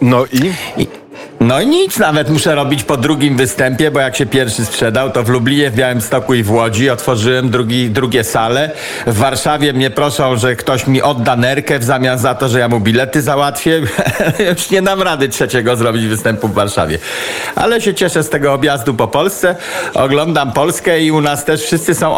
No 0.02 0.26
i? 0.26 0.54
I 0.82 0.99
no 1.40 1.62
i 1.62 1.68
nic, 1.68 1.98
nawet 1.98 2.30
muszę 2.30 2.56
robić 2.56 2.84
po 2.84 2.98
drugim 2.98 3.38
występie, 3.38 3.92
bo 3.92 4.00
jak 4.00 4.16
się 4.16 4.26
pierwszy 4.26 4.66
sprzedał, 4.66 5.12
to 5.12 5.24
w 5.24 5.30
Lublinie, 5.30 5.72
w 5.72 5.76
Białymstoku 5.76 6.34
i 6.34 6.44
w 6.44 6.52
Łodzi 6.52 6.90
otworzyłem 6.90 7.50
drugi, 7.50 7.90
drugie 7.90 8.24
sale. 8.24 8.72
W 9.08 9.18
Warszawie 9.18 9.74
mnie 9.74 9.90
proszą, 9.90 10.38
że 10.38 10.56
ktoś 10.56 10.88
mi 10.88 11.02
odda 11.02 11.36
nerkę 11.36 11.80
w 11.80 11.84
zamian 11.84 12.18
za 12.18 12.36
to, 12.36 12.50
że 12.50 12.60
ja 12.60 12.70
mu 12.70 12.80
bilety 12.80 13.22
załatwię. 13.22 13.82
Już 14.50 14.70
nie 14.70 14.82
dam 14.82 15.02
rady 15.02 15.30
trzeciego 15.30 15.76
zrobić 15.76 16.08
występu 16.08 16.48
w 16.48 16.54
Warszawie. 16.54 17.00
Ale 17.56 17.82
się 17.82 17.94
cieszę 17.94 18.24
z 18.24 18.30
tego 18.30 18.54
objazdu 18.54 18.94
po 18.94 19.08
Polsce. 19.08 19.56
Oglądam 19.94 20.52
Polskę 20.52 21.02
i 21.02 21.12
u 21.12 21.22
nas 21.22 21.46
też 21.46 21.64
wszyscy 21.64 21.96
są, 21.96 22.16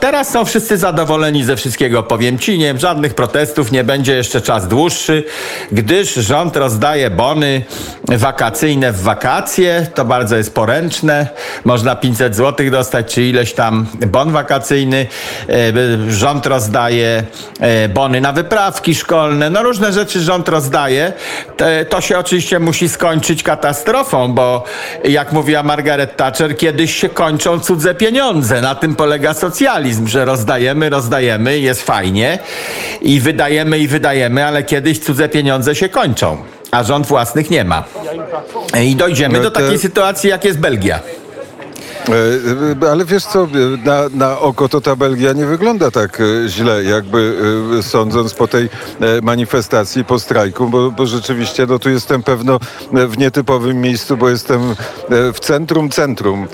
teraz 0.00 0.30
są 0.30 0.44
wszyscy 0.44 0.76
zadowoleni 0.76 1.44
ze 1.44 1.56
wszystkiego. 1.56 2.02
Powiem 2.02 2.38
ci, 2.38 2.58
nie, 2.58 2.78
żadnych 2.78 3.14
protestów 3.14 3.72
nie 3.72 3.84
będzie 3.84 4.14
jeszcze 4.14 4.40
czas 4.40 4.68
dłuższy, 4.68 5.24
gdyż 5.72 6.14
rząd 6.14 6.56
rozdaje 6.56 7.10
bony 7.10 7.64
wakacyjne 8.08 8.61
w 8.92 9.02
wakacje, 9.02 9.86
to 9.94 10.04
bardzo 10.04 10.36
jest 10.36 10.54
poręczne. 10.54 11.28
Można 11.64 11.96
500 11.96 12.36
zł 12.36 12.70
dostać, 12.70 13.14
czy 13.14 13.22
ileś 13.22 13.52
tam 13.52 13.86
bon 14.06 14.32
wakacyjny. 14.32 15.06
E, 15.48 16.12
rząd 16.12 16.46
rozdaje 16.46 17.24
e, 17.60 17.88
bony 17.88 18.20
na 18.20 18.32
wyprawki 18.32 18.94
szkolne, 18.94 19.50
no 19.50 19.62
różne 19.62 19.92
rzeczy 19.92 20.20
rząd 20.20 20.48
rozdaje. 20.48 21.12
To 21.88 22.00
się 22.00 22.18
oczywiście 22.18 22.58
musi 22.58 22.88
skończyć 22.88 23.42
katastrofą, 23.42 24.34
bo 24.34 24.64
jak 25.04 25.32
mówiła 25.32 25.62
Margaret 25.62 26.16
Thatcher, 26.16 26.56
kiedyś 26.56 26.96
się 26.96 27.08
kończą 27.08 27.60
cudze 27.60 27.94
pieniądze. 27.94 28.60
Na 28.60 28.74
tym 28.74 28.96
polega 28.96 29.34
socjalizm, 29.34 30.06
że 30.06 30.24
rozdajemy, 30.24 30.90
rozdajemy, 30.90 31.58
jest 31.58 31.82
fajnie 31.82 32.38
i 33.00 33.20
wydajemy 33.20 33.78
i 33.78 33.88
wydajemy, 33.88 34.46
ale 34.46 34.62
kiedyś 34.62 34.98
cudze 34.98 35.28
pieniądze 35.28 35.74
się 35.74 35.88
kończą 35.88 36.42
a 36.72 36.82
rząd 36.82 37.06
własnych 37.06 37.50
nie 37.50 37.64
ma. 37.64 37.84
I 38.84 38.96
dojdziemy 38.96 39.40
do 39.40 39.50
takiej 39.50 39.78
sytuacji, 39.78 40.30
jak 40.30 40.44
jest 40.44 40.58
Belgia. 40.58 41.00
E, 42.82 42.90
ale 42.90 43.04
wiesz 43.04 43.24
co, 43.24 43.48
na, 43.84 44.08
na 44.14 44.38
oko 44.38 44.68
to 44.68 44.80
ta 44.80 44.96
Belgia 44.96 45.32
nie 45.32 45.46
wygląda 45.46 45.90
tak 45.90 46.20
e, 46.20 46.48
źle, 46.48 46.84
jakby 46.84 47.36
e, 47.78 47.82
sądząc 47.82 48.34
po 48.34 48.48
tej 48.48 48.68
manifestacji, 49.22 50.04
po 50.04 50.18
strajku, 50.18 50.68
bo, 50.68 50.90
bo 50.90 51.06
rzeczywiście 51.06 51.66
no, 51.66 51.78
tu 51.78 51.90
jestem 51.90 52.22
pewno 52.22 52.60
w 52.92 53.18
nietypowym 53.18 53.80
miejscu, 53.80 54.16
bo 54.16 54.28
jestem 54.28 54.74
w 55.34 55.40
centrum, 55.40 55.90
centrum 55.90 56.48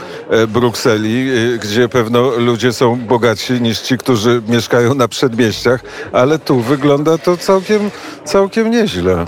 Brukseli, 0.49 1.31
gdzie 1.59 1.89
pewno 1.89 2.31
ludzie 2.31 2.73
są 2.73 2.97
bogatsi 2.97 3.53
niż 3.53 3.81
ci, 3.81 3.99
którzy 3.99 4.43
mieszkają 4.49 4.95
na 4.95 5.09
przedmieściach, 5.09 5.81
ale 6.13 6.39
tu 6.39 6.61
wygląda 6.61 7.19
to 7.19 7.37
całkiem, 7.37 7.91
całkiem 8.25 8.71
nieźle. 8.71 9.27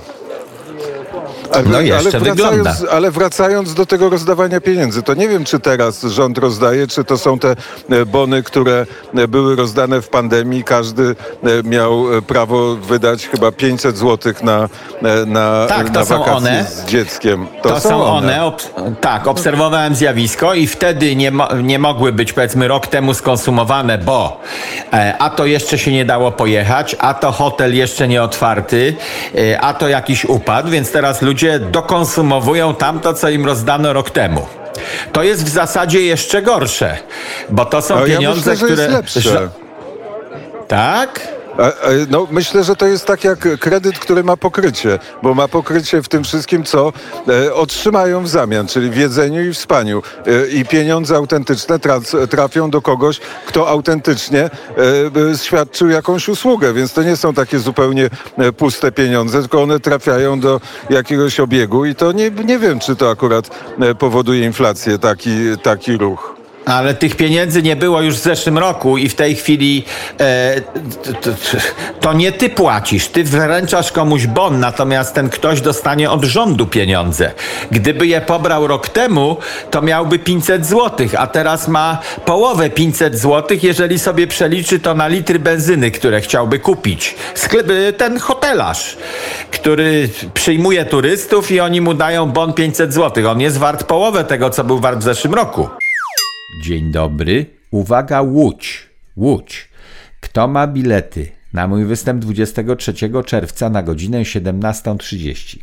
Ale, 1.52 1.68
no 1.68 1.80
jeszcze 1.80 2.18
ale 2.18 2.30
wygląda. 2.30 2.74
Ale 2.90 3.10
wracając 3.10 3.74
do 3.74 3.86
tego 3.86 4.10
rozdawania 4.10 4.60
pieniędzy, 4.60 5.02
to 5.02 5.14
nie 5.14 5.28
wiem, 5.28 5.44
czy 5.44 5.60
teraz 5.60 6.02
rząd 6.02 6.38
rozdaje, 6.38 6.86
czy 6.86 7.04
to 7.04 7.18
są 7.18 7.38
te 7.38 7.56
e, 7.90 8.06
bony, 8.06 8.42
które 8.42 8.86
e, 9.14 9.28
były 9.28 9.56
rozdane 9.56 10.02
w 10.02 10.08
pandemii. 10.08 10.64
Każdy 10.64 11.02
e, 11.02 11.14
miał 11.64 12.04
prawo 12.26 12.76
wydać 12.76 13.28
chyba 13.28 13.52
500 13.52 13.98
zł 13.98 14.32
na, 14.42 14.68
na, 15.26 15.66
tak, 15.66 15.90
na 15.92 16.04
wakacje 16.04 16.36
one. 16.36 16.64
z 16.64 16.84
dzieckiem. 16.84 17.46
To, 17.62 17.68
to 17.68 17.80
są, 17.80 17.88
są 17.88 18.04
one. 18.04 18.44
one. 18.44 18.94
tak, 19.00 19.26
obserwowałem 19.26 19.94
zjawisko 19.94 20.54
i 20.54 20.66
wtedy 20.66 21.16
nie, 21.16 21.30
mo 21.30 21.48
nie 21.62 21.78
mogły 21.78 22.12
być 22.12 22.32
powiedzmy 22.32 22.68
rok 22.68 22.86
temu 22.86 23.14
skonsumowane, 23.14 23.98
bo 23.98 24.40
e, 24.92 25.14
a 25.18 25.30
to 25.30 25.46
jeszcze 25.46 25.78
się 25.78 25.92
nie 25.92 26.04
dało 26.04 26.32
pojechać, 26.32 26.96
a 26.98 27.14
to 27.14 27.32
hotel 27.32 27.76
jeszcze 27.76 28.08
nie 28.08 28.22
otwarty, 28.22 28.96
e, 29.34 29.60
a 29.60 29.74
to 29.74 29.88
jakiś 29.88 30.24
upadł, 30.24 30.70
więc 30.70 30.92
teraz 30.92 31.22
ludzie 31.22 31.39
ludzie 31.42 31.58
dokonsumowują 31.58 32.74
tamto, 32.74 33.14
co 33.14 33.28
im 33.28 33.46
rozdano 33.46 33.92
rok 33.92 34.10
temu. 34.10 34.46
To 35.12 35.22
jest 35.22 35.44
w 35.44 35.48
zasadzie 35.48 36.00
jeszcze 36.00 36.42
gorsze, 36.42 36.96
bo 37.50 37.64
to 37.64 37.82
są 37.82 38.00
pieniądze, 38.04 38.50
ja 38.50 38.56
myślę, 39.00 39.22
które. 39.22 39.48
Tak? 40.68 41.28
No, 42.10 42.26
myślę, 42.30 42.64
że 42.64 42.76
to 42.76 42.86
jest 42.86 43.06
tak 43.06 43.24
jak 43.24 43.58
kredyt, 43.58 43.98
który 43.98 44.24
ma 44.24 44.36
pokrycie, 44.36 44.98
bo 45.22 45.34
ma 45.34 45.48
pokrycie 45.48 46.02
w 46.02 46.08
tym 46.08 46.24
wszystkim, 46.24 46.64
co 46.64 46.92
e, 47.28 47.54
otrzymają 47.54 48.22
w 48.22 48.28
zamian, 48.28 48.66
czyli 48.66 48.90
w 48.90 48.96
jedzeniu 48.96 49.44
i 49.44 49.54
w 49.54 49.58
spaniu. 49.58 50.02
E, 50.26 50.48
I 50.48 50.64
pieniądze 50.64 51.16
autentyczne 51.16 51.78
trafią 52.30 52.70
do 52.70 52.82
kogoś, 52.82 53.20
kto 53.46 53.68
autentycznie 53.68 54.50
e, 55.32 55.38
świadczył 55.38 55.88
jakąś 55.88 56.28
usługę, 56.28 56.72
więc 56.72 56.92
to 56.92 57.02
nie 57.02 57.16
są 57.16 57.34
takie 57.34 57.58
zupełnie 57.58 58.10
puste 58.56 58.92
pieniądze, 58.92 59.40
tylko 59.40 59.62
one 59.62 59.80
trafiają 59.80 60.40
do 60.40 60.60
jakiegoś 60.90 61.40
obiegu 61.40 61.84
i 61.84 61.94
to 61.94 62.12
nie, 62.12 62.30
nie 62.30 62.58
wiem, 62.58 62.78
czy 62.78 62.96
to 62.96 63.10
akurat 63.10 63.50
powoduje 63.98 64.44
inflację, 64.44 64.98
taki, 64.98 65.58
taki 65.62 65.96
ruch. 65.96 66.39
Ale 66.64 66.94
tych 66.94 67.16
pieniędzy 67.16 67.62
nie 67.62 67.76
było 67.76 68.02
już 68.02 68.14
w 68.14 68.22
zeszłym 68.22 68.58
roku 68.58 68.98
i 68.98 69.08
w 69.08 69.14
tej 69.14 69.36
chwili 69.36 69.84
e, 70.20 70.60
to, 71.20 71.30
to, 72.00 72.12
nie 72.12 72.32
ty 72.32 72.48
płacisz, 72.48 73.08
ty 73.08 73.24
wręczasz 73.24 73.92
komuś 73.92 74.26
bon, 74.26 74.60
natomiast 74.60 75.14
ten 75.14 75.28
ktoś 75.28 75.60
dostanie 75.60 76.10
od 76.10 76.24
rządu 76.24 76.66
pieniądze. 76.66 77.32
Gdyby 77.70 78.06
je 78.06 78.20
pobrał 78.20 78.66
rok 78.66 78.88
temu, 78.88 79.36
to 79.70 79.82
miałby 79.82 80.18
500 80.18 80.66
zł, 80.66 81.06
a 81.18 81.26
teraz 81.26 81.68
ma 81.68 81.98
połowę 82.24 82.70
500 82.70 83.18
zł, 83.18 83.58
jeżeli 83.62 83.98
sobie 83.98 84.26
przeliczy 84.26 84.80
to 84.80 84.94
na 84.94 85.08
litry 85.08 85.38
benzyny, 85.38 85.90
które 85.90 86.20
chciałby 86.20 86.58
kupić. 86.58 87.14
Sklep, 87.34 87.66
ten 87.96 88.18
hotelarz, 88.18 88.96
który 89.50 90.08
przyjmuje 90.34 90.84
turystów 90.84 91.50
i 91.50 91.60
oni 91.60 91.80
mu 91.80 91.94
dają 91.94 92.26
bon 92.26 92.52
500 92.52 92.94
zł. 92.94 93.30
On 93.30 93.40
jest 93.40 93.58
wart 93.58 93.84
połowę 93.84 94.24
tego, 94.24 94.50
co 94.50 94.64
był 94.64 94.78
wart 94.78 94.98
w 94.98 95.02
zeszłym 95.02 95.34
roku. 95.34 95.68
Dzień 96.58 96.92
dobry. 96.92 97.46
Uwaga, 97.70 98.22
Łódź. 98.22 98.90
Łódź. 99.16 99.68
Kto 100.20 100.48
ma 100.48 100.66
bilety 100.66 101.28
na 101.52 101.68
mój 101.68 101.84
występ 101.84 102.22
23 102.22 102.94
czerwca 103.26 103.70
na 103.70 103.82
godzinę 103.82 104.22
17.30? 104.22 105.58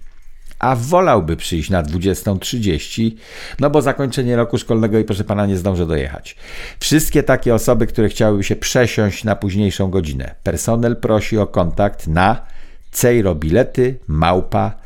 A 0.60 0.76
wolałby 0.76 1.36
przyjść 1.36 1.70
na 1.70 1.84
20.30, 1.84 3.12
no 3.60 3.70
bo 3.70 3.82
zakończenie 3.82 4.36
roku 4.36 4.58
szkolnego 4.58 5.00
i 5.00 5.04
proszę 5.04 5.24
pana 5.24 5.46
nie 5.46 5.58
zdążę 5.58 5.86
dojechać. 5.86 6.36
Wszystkie 6.80 7.24
takie 7.24 7.56
osoby, 7.56 7.88
które 7.88 8.10
chciałyby 8.10 8.44
się 8.44 8.56
przesiąść 8.56 9.24
na 9.24 9.36
późniejszą 9.36 9.90
godzinę. 9.90 10.36
Personel 10.44 10.96
prosi 10.96 11.38
o 11.38 11.48
kontakt 11.48 12.08
na 12.08 12.46
cejrobilety 12.92 14.00
małpa 14.08 14.80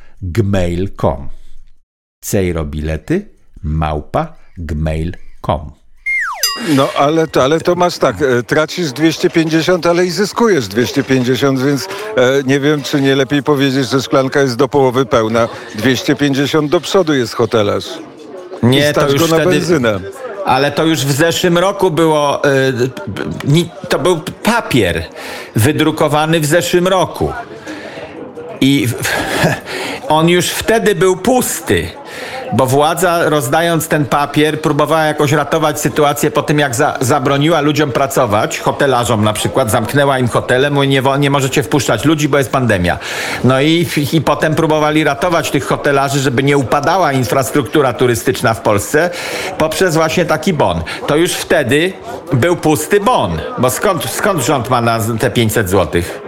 no 6.75 6.89
ale, 6.97 7.25
ale 7.41 7.59
to 7.59 7.75
masz 7.75 7.97
tak, 7.97 8.15
e, 8.21 8.43
tracisz 8.43 8.91
250, 8.91 9.85
ale 9.85 10.05
i 10.05 10.09
zyskujesz 10.09 10.67
250, 10.67 11.63
więc 11.63 11.85
e, 11.85 11.87
nie 12.45 12.59
wiem, 12.59 12.83
czy 12.83 13.01
nie 13.01 13.15
lepiej 13.15 13.43
powiedzieć, 13.43 13.89
że 13.89 14.01
szklanka 14.01 14.41
jest 14.41 14.55
do 14.55 14.67
połowy 14.67 15.05
pełna. 15.05 15.47
250 15.75 16.71
do 16.71 16.81
przodu 16.81 17.13
jest 17.13 17.33
hotelarz. 17.33 17.85
Nie, 18.63 18.93
to 18.93 19.09
już 19.09 19.21
go 19.21 19.27
na 19.27 19.35
wtedy... 19.35 19.51
benzynę. 19.51 19.99
Ale 20.45 20.71
to 20.71 20.85
już 20.85 21.05
w 21.05 21.11
zeszłym 21.11 21.57
roku 21.57 21.91
było. 21.91 22.41
Yy, 23.45 23.69
to 23.89 23.99
był 23.99 24.19
papier 24.43 25.03
wydrukowany 25.55 26.39
w 26.39 26.45
zeszłym 26.45 26.87
roku. 26.87 27.33
I 28.61 28.87
on 30.07 30.29
już 30.29 30.49
wtedy 30.49 30.95
był 30.95 31.17
pusty 31.17 31.87
bo 32.53 32.65
władza 32.65 33.29
rozdając 33.29 33.87
ten 33.87 34.05
papier 34.05 34.61
próbowała 34.61 35.03
jakoś 35.03 35.31
ratować 35.31 35.81
sytuację 35.81 36.31
po 36.31 36.43
tym, 36.43 36.59
jak 36.59 36.75
za, 36.75 36.97
zabroniła 37.01 37.61
ludziom 37.61 37.91
pracować, 37.91 38.59
hotelarzom 38.59 39.23
na 39.23 39.33
przykład, 39.33 39.71
zamknęła 39.71 40.19
im 40.19 40.27
hotele, 40.27 40.69
mówi 40.69 40.87
nie, 40.87 41.03
nie 41.19 41.29
możecie 41.29 41.63
wpuszczać 41.63 42.05
ludzi, 42.05 42.29
bo 42.29 42.37
jest 42.37 42.51
pandemia. 42.51 42.99
No 43.43 43.61
i, 43.61 43.87
i 44.13 44.21
potem 44.21 44.55
próbowali 44.55 45.03
ratować 45.03 45.51
tych 45.51 45.65
hotelarzy, 45.65 46.19
żeby 46.19 46.43
nie 46.43 46.57
upadała 46.57 47.13
infrastruktura 47.13 47.93
turystyczna 47.93 48.53
w 48.53 48.61
Polsce 48.61 49.09
poprzez 49.57 49.95
właśnie 49.95 50.25
taki 50.25 50.53
bon. 50.53 50.81
To 51.07 51.15
już 51.15 51.33
wtedy 51.33 51.93
był 52.33 52.55
pusty 52.55 52.99
bon, 52.99 53.39
bo 53.57 53.69
skąd, 53.69 54.09
skąd 54.09 54.45
rząd 54.45 54.69
ma 54.69 54.81
na 54.81 54.99
te 55.19 55.31
500 55.31 55.69
złotych? 55.69 56.21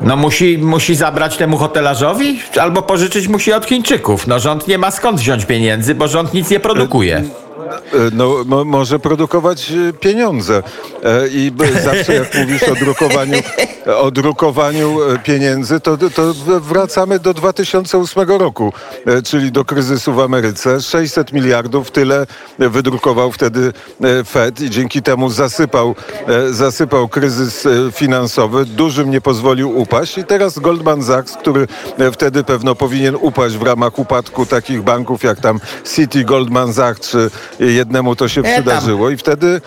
No 0.00 0.16
musi, 0.16 0.58
musi 0.58 0.94
zabrać 0.94 1.36
temu 1.36 1.56
hotelarzowi 1.56 2.40
albo 2.60 2.82
pożyczyć 2.82 3.28
musi 3.28 3.52
od 3.52 3.66
Chińczyków. 3.66 4.26
No 4.26 4.38
rząd 4.38 4.68
nie 4.68 4.78
ma 4.78 4.90
skąd 4.90 5.20
wziąć 5.20 5.44
pieniędzy, 5.44 5.94
bo 5.94 6.08
rząd 6.08 6.34
nic 6.34 6.50
nie 6.50 6.60
produkuje. 6.60 7.24
E, 7.58 8.10
no, 8.12 8.44
mo, 8.46 8.64
może 8.64 8.98
produkować 8.98 9.72
e, 9.72 9.92
pieniądze. 9.92 10.62
E, 11.04 11.28
I 11.28 11.52
zawsze 11.84 12.14
jak 12.14 12.34
mówisz 12.34 12.62
o 12.62 12.74
drukowaniu, 12.74 13.38
o 13.96 14.10
drukowaniu 14.10 14.98
pieniędzy, 15.24 15.80
to, 15.80 15.96
to 15.96 16.34
wracamy 16.60 17.18
do 17.18 17.34
2008 17.34 18.28
roku, 18.28 18.72
czyli 19.24 19.52
do 19.52 19.64
kryzysu 19.64 20.12
w 20.12 20.20
Ameryce. 20.20 20.80
600 20.80 21.32
miliardów, 21.32 21.90
tyle 21.90 22.26
wydrukował 22.58 23.32
wtedy 23.32 23.72
Fed 24.26 24.60
i 24.60 24.70
dzięki 24.70 25.02
temu 25.02 25.30
zasypał, 25.30 25.94
zasypał 26.50 27.08
kryzys 27.08 27.68
finansowy. 27.92 28.64
Dużym 28.64 29.10
nie 29.10 29.20
pozwolił 29.20 29.78
upaść 29.78 30.18
i 30.18 30.24
teraz 30.24 30.58
Goldman 30.58 31.04
Sachs, 31.04 31.36
który 31.36 31.68
wtedy 32.12 32.44
pewno 32.44 32.74
powinien 32.74 33.16
upaść 33.20 33.56
w 33.56 33.62
ramach 33.62 33.98
upadku 33.98 34.46
takich 34.46 34.82
banków 34.82 35.22
jak 35.22 35.40
tam 35.40 35.60
City, 35.94 36.24
Goldman 36.24 36.74
Sachs 36.74 37.10
czy 37.10 37.30
jednemu 37.60 38.16
to 38.16 38.28
się 38.28 38.42
przydarzyło 38.42 39.10
i 39.10 39.16
wtedy 39.16 39.60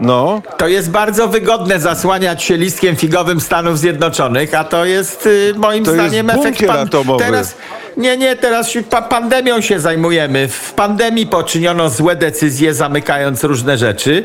no. 0.00 0.42
To 0.56 0.68
jest 0.68 0.90
bardzo 0.90 1.28
wygodne 1.28 1.80
zasłaniać 1.80 2.42
się 2.42 2.56
listkiem 2.56 2.96
figowym 2.96 3.40
Stanów 3.40 3.78
Zjednoczonych, 3.78 4.54
a 4.54 4.64
to 4.64 4.84
jest 4.84 5.26
y, 5.26 5.54
moim 5.56 5.84
to 5.84 5.92
zdaniem 5.92 6.26
jest 6.26 6.38
efekt 6.38 6.66
pan... 6.66 6.78
atomowy. 6.78 7.24
Teraz 7.24 7.54
nie, 7.96 8.16
nie, 8.16 8.36
teraz 8.36 8.72
pa 8.90 9.02
pandemią 9.02 9.60
się 9.60 9.80
zajmujemy. 9.80 10.48
W 10.48 10.72
pandemii 10.72 11.26
poczyniono 11.26 11.88
złe 11.88 12.16
decyzje, 12.16 12.74
zamykając 12.74 13.44
różne 13.44 13.78
rzeczy. 13.78 14.24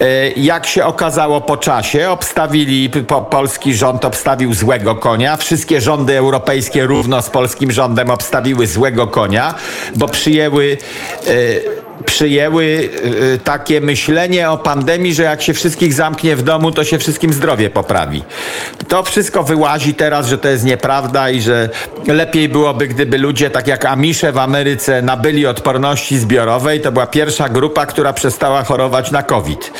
E, 0.00 0.30
jak 0.30 0.66
się 0.66 0.84
okazało 0.84 1.40
po 1.40 1.56
czasie, 1.56 2.10
obstawili, 2.10 2.90
po, 2.90 3.20
polski 3.20 3.74
rząd 3.74 4.04
obstawił 4.04 4.54
złego 4.54 4.94
konia. 4.94 5.36
Wszystkie 5.36 5.80
rządy 5.80 6.18
europejskie 6.18 6.86
równo 6.86 7.22
z 7.22 7.30
polskim 7.30 7.72
rządem 7.72 8.10
obstawiły 8.10 8.66
złego 8.66 9.06
konia, 9.06 9.54
bo 9.96 10.08
przyjęły. 10.08 10.78
E, 11.26 11.89
przyjęły 12.04 12.64
y, 12.64 13.38
takie 13.44 13.80
myślenie 13.80 14.50
o 14.50 14.58
pandemii, 14.58 15.14
że 15.14 15.22
jak 15.22 15.42
się 15.42 15.54
wszystkich 15.54 15.94
zamknie 15.94 16.36
w 16.36 16.42
domu, 16.42 16.72
to 16.72 16.84
się 16.84 16.98
wszystkim 16.98 17.32
zdrowie 17.32 17.70
poprawi. 17.70 18.22
To 18.88 19.02
wszystko 19.02 19.42
wyłazi 19.42 19.94
teraz, 19.94 20.26
że 20.26 20.38
to 20.38 20.48
jest 20.48 20.64
nieprawda 20.64 21.30
i 21.30 21.40
że 21.40 21.68
lepiej 22.06 22.48
byłoby, 22.48 22.88
gdyby 22.88 23.18
ludzie, 23.18 23.50
tak 23.50 23.66
jak 23.66 23.84
Amisze 23.84 24.32
w 24.32 24.38
Ameryce, 24.38 25.02
nabyli 25.02 25.46
odporności 25.46 26.18
zbiorowej. 26.18 26.80
To 26.80 26.92
była 26.92 27.06
pierwsza 27.06 27.48
grupa, 27.48 27.86
która 27.86 28.12
przestała 28.12 28.64
chorować 28.64 29.10
na 29.10 29.22
COVID, 29.22 29.72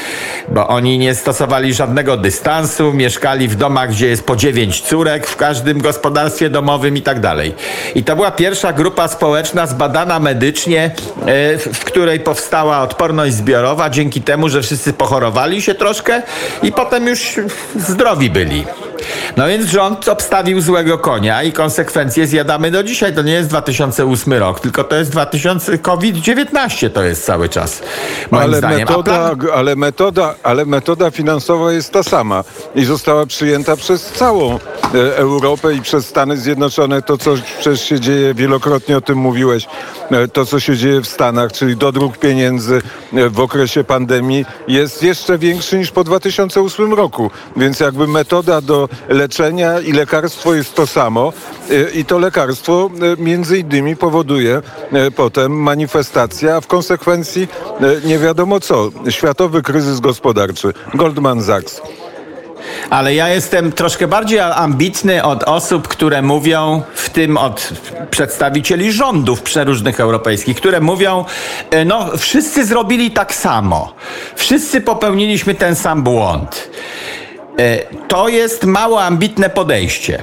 bo 0.48 0.68
oni 0.68 0.98
nie 0.98 1.14
stosowali 1.14 1.74
żadnego 1.74 2.16
dystansu, 2.16 2.92
mieszkali 2.92 3.48
w 3.48 3.54
domach, 3.54 3.90
gdzie 3.90 4.06
jest 4.06 4.26
po 4.26 4.36
dziewięć 4.36 4.80
córek 4.80 5.26
w 5.26 5.36
każdym 5.36 5.80
gospodarstwie 5.80 6.50
domowym 6.50 6.96
i 6.96 7.02
tak 7.02 7.20
dalej. 7.20 7.54
I 7.94 8.04
to 8.04 8.16
była 8.16 8.30
pierwsza 8.30 8.72
grupa 8.72 9.08
społeczna 9.08 9.66
zbadana 9.66 10.20
medycznie, 10.20 10.90
e, 11.26 11.58
w 11.58 11.84
której 11.84 12.09
powstała 12.18 12.80
odporność 12.80 13.34
zbiorowa 13.34 13.90
dzięki 13.90 14.22
temu, 14.22 14.48
że 14.48 14.62
wszyscy 14.62 14.92
pochorowali 14.92 15.62
się 15.62 15.74
troszkę 15.74 16.22
i 16.62 16.72
potem 16.72 17.06
już 17.06 17.40
zdrowi 17.76 18.30
byli. 18.30 18.64
No 19.36 19.48
więc 19.48 19.66
rząd 19.66 20.08
obstawił 20.08 20.60
złego 20.60 20.98
konia 20.98 21.42
i 21.42 21.52
konsekwencje 21.52 22.26
zjadamy 22.26 22.70
do 22.70 22.82
dzisiaj. 22.82 23.14
To 23.14 23.22
nie 23.22 23.32
jest 23.32 23.48
2008 23.48 24.32
rok, 24.32 24.60
tylko 24.60 24.84
to 24.84 24.96
jest 24.96 25.10
2000 25.10 25.78
COVID-19 25.78 26.90
to 26.90 27.02
jest 27.02 27.24
cały 27.24 27.48
czas. 27.48 27.82
Moim 28.30 28.44
ale 28.44 28.58
zdaniem. 28.58 28.78
Metoda, 28.78 29.36
plan... 29.36 29.54
ale, 29.54 29.76
metoda, 29.76 30.34
ale 30.42 30.64
metoda 30.64 31.10
finansowa 31.10 31.72
jest 31.72 31.92
ta 31.92 32.02
sama 32.02 32.44
i 32.74 32.84
została 32.84 33.26
przyjęta 33.26 33.76
przez 33.76 34.04
całą 34.04 34.54
e, 34.54 35.16
Europę 35.16 35.74
i 35.74 35.80
przez 35.80 36.06
Stany 36.06 36.36
Zjednoczone. 36.36 37.02
To, 37.02 37.18
co 37.18 37.34
przecież 37.60 37.80
się 37.80 38.00
dzieje, 38.00 38.34
wielokrotnie 38.34 38.96
o 38.96 39.00
tym 39.00 39.18
mówiłeś, 39.18 39.66
e, 40.10 40.28
to, 40.28 40.46
co 40.46 40.60
się 40.60 40.76
dzieje 40.76 41.00
w 41.00 41.06
Stanach, 41.06 41.52
czyli 41.52 41.76
dodruk 41.76 42.18
pieniędzy 42.18 42.82
e, 43.12 43.28
w 43.28 43.40
okresie 43.40 43.84
pandemii 43.84 44.46
jest 44.68 45.02
jeszcze 45.02 45.38
większy 45.38 45.78
niż 45.78 45.90
po 45.90 46.04
2008 46.04 46.94
roku. 46.94 47.30
Więc 47.56 47.80
jakby 47.80 48.06
metoda 48.06 48.60
do 48.60 48.88
leczenia 49.08 49.80
i 49.80 49.92
lekarstwo 49.92 50.54
jest 50.54 50.74
to 50.74 50.86
samo 50.86 51.32
e, 51.70 51.90
i 51.90 52.04
to 52.04 52.18
lekarstwo 52.18 52.90
e, 53.18 53.22
między 53.22 53.58
innymi 53.58 53.96
powoduje 53.96 54.62
e, 54.92 55.10
potem 55.10 55.52
manifestację, 55.52 56.54
a 56.54 56.60
w 56.60 56.66
konsekwencji 56.66 57.48
nie 58.04 58.18
wiadomo 58.18 58.60
co. 58.60 58.90
Światowy 59.08 59.62
kryzys 59.62 60.00
gospodarczy. 60.00 60.72
Goldman 60.94 61.42
Sachs. 61.42 61.80
Ale 62.90 63.14
ja 63.14 63.28
jestem 63.28 63.72
troszkę 63.72 64.08
bardziej 64.08 64.40
ambitny 64.40 65.24
od 65.24 65.44
osób, 65.44 65.88
które 65.88 66.22
mówią, 66.22 66.82
w 66.94 67.10
tym 67.10 67.36
od 67.36 67.72
przedstawicieli 68.10 68.92
rządów 68.92 69.42
przeróżnych 69.42 70.00
europejskich, 70.00 70.56
które 70.56 70.80
mówią, 70.80 71.24
no 71.86 72.16
wszyscy 72.16 72.64
zrobili 72.64 73.10
tak 73.10 73.34
samo. 73.34 73.94
Wszyscy 74.36 74.80
popełniliśmy 74.80 75.54
ten 75.54 75.76
sam 75.76 76.02
błąd. 76.02 76.70
E, 77.60 77.78
to 78.08 78.28
jest 78.28 78.64
mało 78.64 79.02
ambitne 79.02 79.50
podejście. 79.50 80.22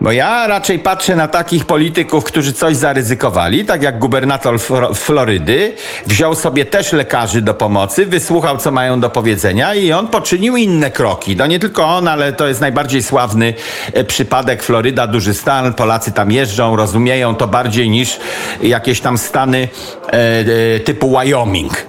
Bo 0.00 0.12
ja 0.12 0.46
raczej 0.46 0.78
patrzę 0.78 1.16
na 1.16 1.28
takich 1.28 1.64
polityków, 1.64 2.24
którzy 2.24 2.52
coś 2.52 2.76
zaryzykowali, 2.76 3.64
tak 3.64 3.82
jak 3.82 3.98
gubernator 3.98 4.60
Florydy, 4.94 5.74
wziął 6.06 6.34
sobie 6.34 6.64
też 6.64 6.92
lekarzy 6.92 7.42
do 7.42 7.54
pomocy, 7.54 8.06
wysłuchał, 8.06 8.58
co 8.58 8.70
mają 8.70 9.00
do 9.00 9.10
powiedzenia 9.10 9.74
i 9.74 9.92
on 9.92 10.08
poczynił 10.08 10.56
inne 10.56 10.90
kroki. 10.90 11.36
No 11.36 11.46
nie 11.46 11.58
tylko 11.58 11.84
on, 11.84 12.08
ale 12.08 12.32
to 12.32 12.48
jest 12.48 12.60
najbardziej 12.60 13.02
sławny 13.02 13.54
e, 13.92 14.04
przypadek 14.04 14.62
Floryda, 14.62 15.06
duży 15.06 15.34
stan, 15.34 15.74
Polacy 15.74 16.12
tam 16.12 16.32
jeżdżą, 16.32 16.76
rozumieją 16.76 17.34
to 17.34 17.46
bardziej 17.46 17.90
niż 17.90 18.20
jakieś 18.62 19.00
tam 19.00 19.18
stany 19.18 19.68
e, 20.06 20.12
e, 20.76 20.80
typu 20.80 21.18
Wyoming, 21.18 21.86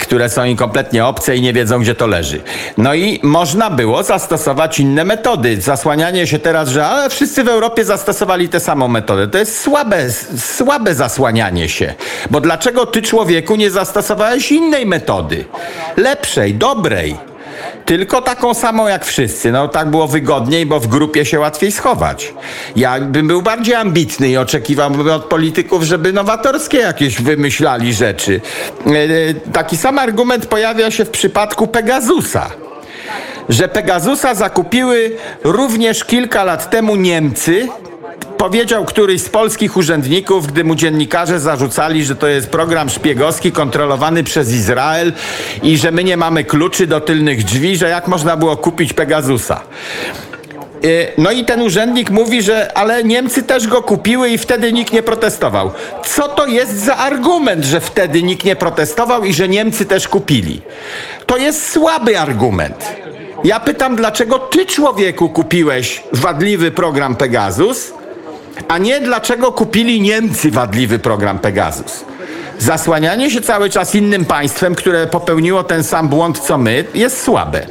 które 0.00 0.28
są 0.28 0.44
im 0.44 0.56
kompletnie 0.56 1.06
obce 1.06 1.36
i 1.36 1.42
nie 1.42 1.52
wiedzą, 1.52 1.80
gdzie 1.80 1.94
to 1.94 2.06
leży. 2.06 2.42
No 2.78 2.94
i 2.94 3.20
można 3.22 3.70
było 3.70 4.02
zastosować 4.02 4.80
inne 4.80 5.04
metody. 5.04 5.60
Zasłanianie 5.60 6.26
się 6.26 6.38
teraz, 6.38 6.68
że 6.68 6.86
wszyscy 7.08 7.44
w 7.44 7.48
Europie 7.48 7.84
zastosowali 7.84 8.48
tę 8.48 8.60
samą 8.60 8.88
metodę. 8.88 9.28
To 9.28 9.38
jest 9.38 9.60
słabe, 9.60 10.10
słabe 10.38 10.94
zasłanianie 10.94 11.68
się. 11.68 11.94
Bo 12.30 12.40
dlaczego 12.40 12.86
ty, 12.86 13.02
człowieku, 13.02 13.56
nie 13.56 13.70
zastosowałeś 13.70 14.52
innej 14.52 14.86
metody? 14.86 15.44
Lepszej, 15.96 16.54
dobrej. 16.54 17.16
Tylko 17.84 18.22
taką 18.22 18.54
samą 18.54 18.88
jak 18.88 19.04
wszyscy. 19.04 19.52
No 19.52 19.68
tak 19.68 19.90
było 19.90 20.08
wygodniej, 20.08 20.66
bo 20.66 20.80
w 20.80 20.86
grupie 20.86 21.24
się 21.24 21.40
łatwiej 21.40 21.72
schować. 21.72 22.34
Ja 22.76 23.00
bym 23.00 23.28
był 23.28 23.42
bardziej 23.42 23.74
ambitny 23.74 24.28
i 24.28 24.36
oczekiwałbym 24.36 25.10
od 25.10 25.24
polityków, 25.24 25.82
żeby 25.82 26.12
nowatorskie 26.12 26.78
jakieś 26.78 27.22
wymyślali 27.22 27.94
rzeczy. 27.94 28.40
E, 28.86 28.90
e, 28.90 29.34
taki 29.52 29.76
sam 29.76 29.98
argument 29.98 30.46
pojawia 30.46 30.90
się 30.90 31.04
w 31.04 31.10
przypadku 31.10 31.66
Pegasusa 31.66 32.63
że 33.48 33.68
Pegasusa 33.68 34.34
zakupiły 34.34 35.16
również 35.44 36.04
kilka 36.04 36.44
lat 36.44 36.70
temu 36.70 36.96
Niemcy. 36.96 37.68
Powiedział 38.38 38.84
któryś 38.84 39.22
z 39.22 39.28
polskich 39.28 39.76
urzędników, 39.76 40.46
gdy 40.46 40.64
mu 40.64 40.74
dziennikarze 40.74 41.40
zarzucali, 41.40 42.04
że 42.04 42.16
to 42.16 42.26
jest 42.26 42.50
program 42.50 42.90
szpiegowski 42.90 43.52
kontrolowany 43.52 44.24
przez 44.24 44.52
Izrael 44.52 45.12
i 45.62 45.78
że 45.78 45.90
my 45.90 46.04
nie 46.04 46.16
mamy 46.16 46.44
kluczy 46.44 46.86
do 46.86 47.00
tylnych 47.00 47.44
drzwi, 47.44 47.76
że 47.76 47.88
jak 47.88 48.08
można 48.08 48.36
było 48.36 48.56
kupić 48.56 48.92
Pegasusa. 48.92 49.60
Y, 50.84 51.12
no 51.18 51.30
i 51.30 51.44
ten 51.44 51.62
urzędnik 51.62 52.10
mówi, 52.10 52.42
że 52.42 52.78
ale 52.78 53.04
Niemcy 53.04 53.42
też 53.42 53.66
go 53.66 53.82
kupiły 53.82 54.30
i 54.30 54.38
wtedy 54.38 54.72
nikt 54.72 54.92
nie 54.92 55.02
protestował. 55.02 55.70
Co 56.04 56.28
to 56.28 56.46
jest 56.46 56.84
za 56.84 56.96
argument, 56.96 57.64
że 57.64 57.80
wtedy 57.80 58.22
nikt 58.22 58.44
nie 58.44 58.56
protestował 58.56 59.24
i 59.24 59.34
że 59.34 59.48
Niemcy 59.48 59.86
też 59.86 60.08
kupili? 60.08 60.62
To 61.26 61.36
jest 61.36 61.72
słaby 61.72 62.18
argument. 62.18 63.04
Ja 63.44 63.60
pytam, 63.60 63.96
dlaczego 63.96 64.38
ty, 64.38 64.66
człowieku, 64.66 65.28
kupiłeś 65.28 66.02
wadliwy 66.12 66.70
program 66.70 67.16
Pegasus, 67.16 67.92
a 68.68 68.78
nie 68.78 69.00
dlaczego 69.00 69.52
kupili 69.52 70.00
Niemcy 70.00 70.50
wadliwy 70.50 70.98
program 70.98 71.38
Pegasus. 71.38 72.04
Zasłanianie 72.58 73.30
się 73.30 73.40
cały 73.40 73.70
czas 73.70 73.94
innym 73.94 74.24
państwem, 74.24 74.74
które 74.74 75.06
popełniło 75.06 75.64
ten 75.64 75.84
sam 75.84 76.08
błąd 76.08 76.38
co 76.38 76.58
my, 76.58 76.84
jest 76.94 77.22
słabe. 77.22 77.66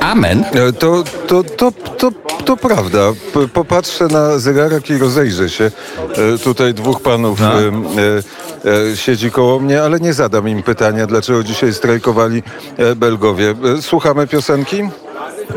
Amen. 0.00 0.44
E, 0.52 0.72
to, 0.72 1.04
to, 1.26 1.44
to, 1.44 1.72
to, 1.98 2.10
to 2.44 2.56
prawda. 2.56 3.12
Popatrzę 3.52 4.06
na 4.06 4.38
zegarek 4.38 4.90
i 4.90 4.98
rozejrzę 4.98 5.48
się. 5.48 5.70
E, 6.34 6.38
tutaj 6.38 6.74
dwóch 6.74 7.00
panów 7.02 7.40
no. 7.40 7.52
Siedzi 8.94 9.30
koło 9.30 9.60
mnie, 9.60 9.82
ale 9.82 10.00
nie 10.00 10.12
zadam 10.12 10.48
im 10.48 10.62
pytania, 10.62 11.06
dlaczego 11.06 11.44
dzisiaj 11.44 11.74
strajkowali 11.74 12.42
Belgowie. 12.96 13.54
Słuchamy 13.80 14.26
piosenki? 14.26 14.82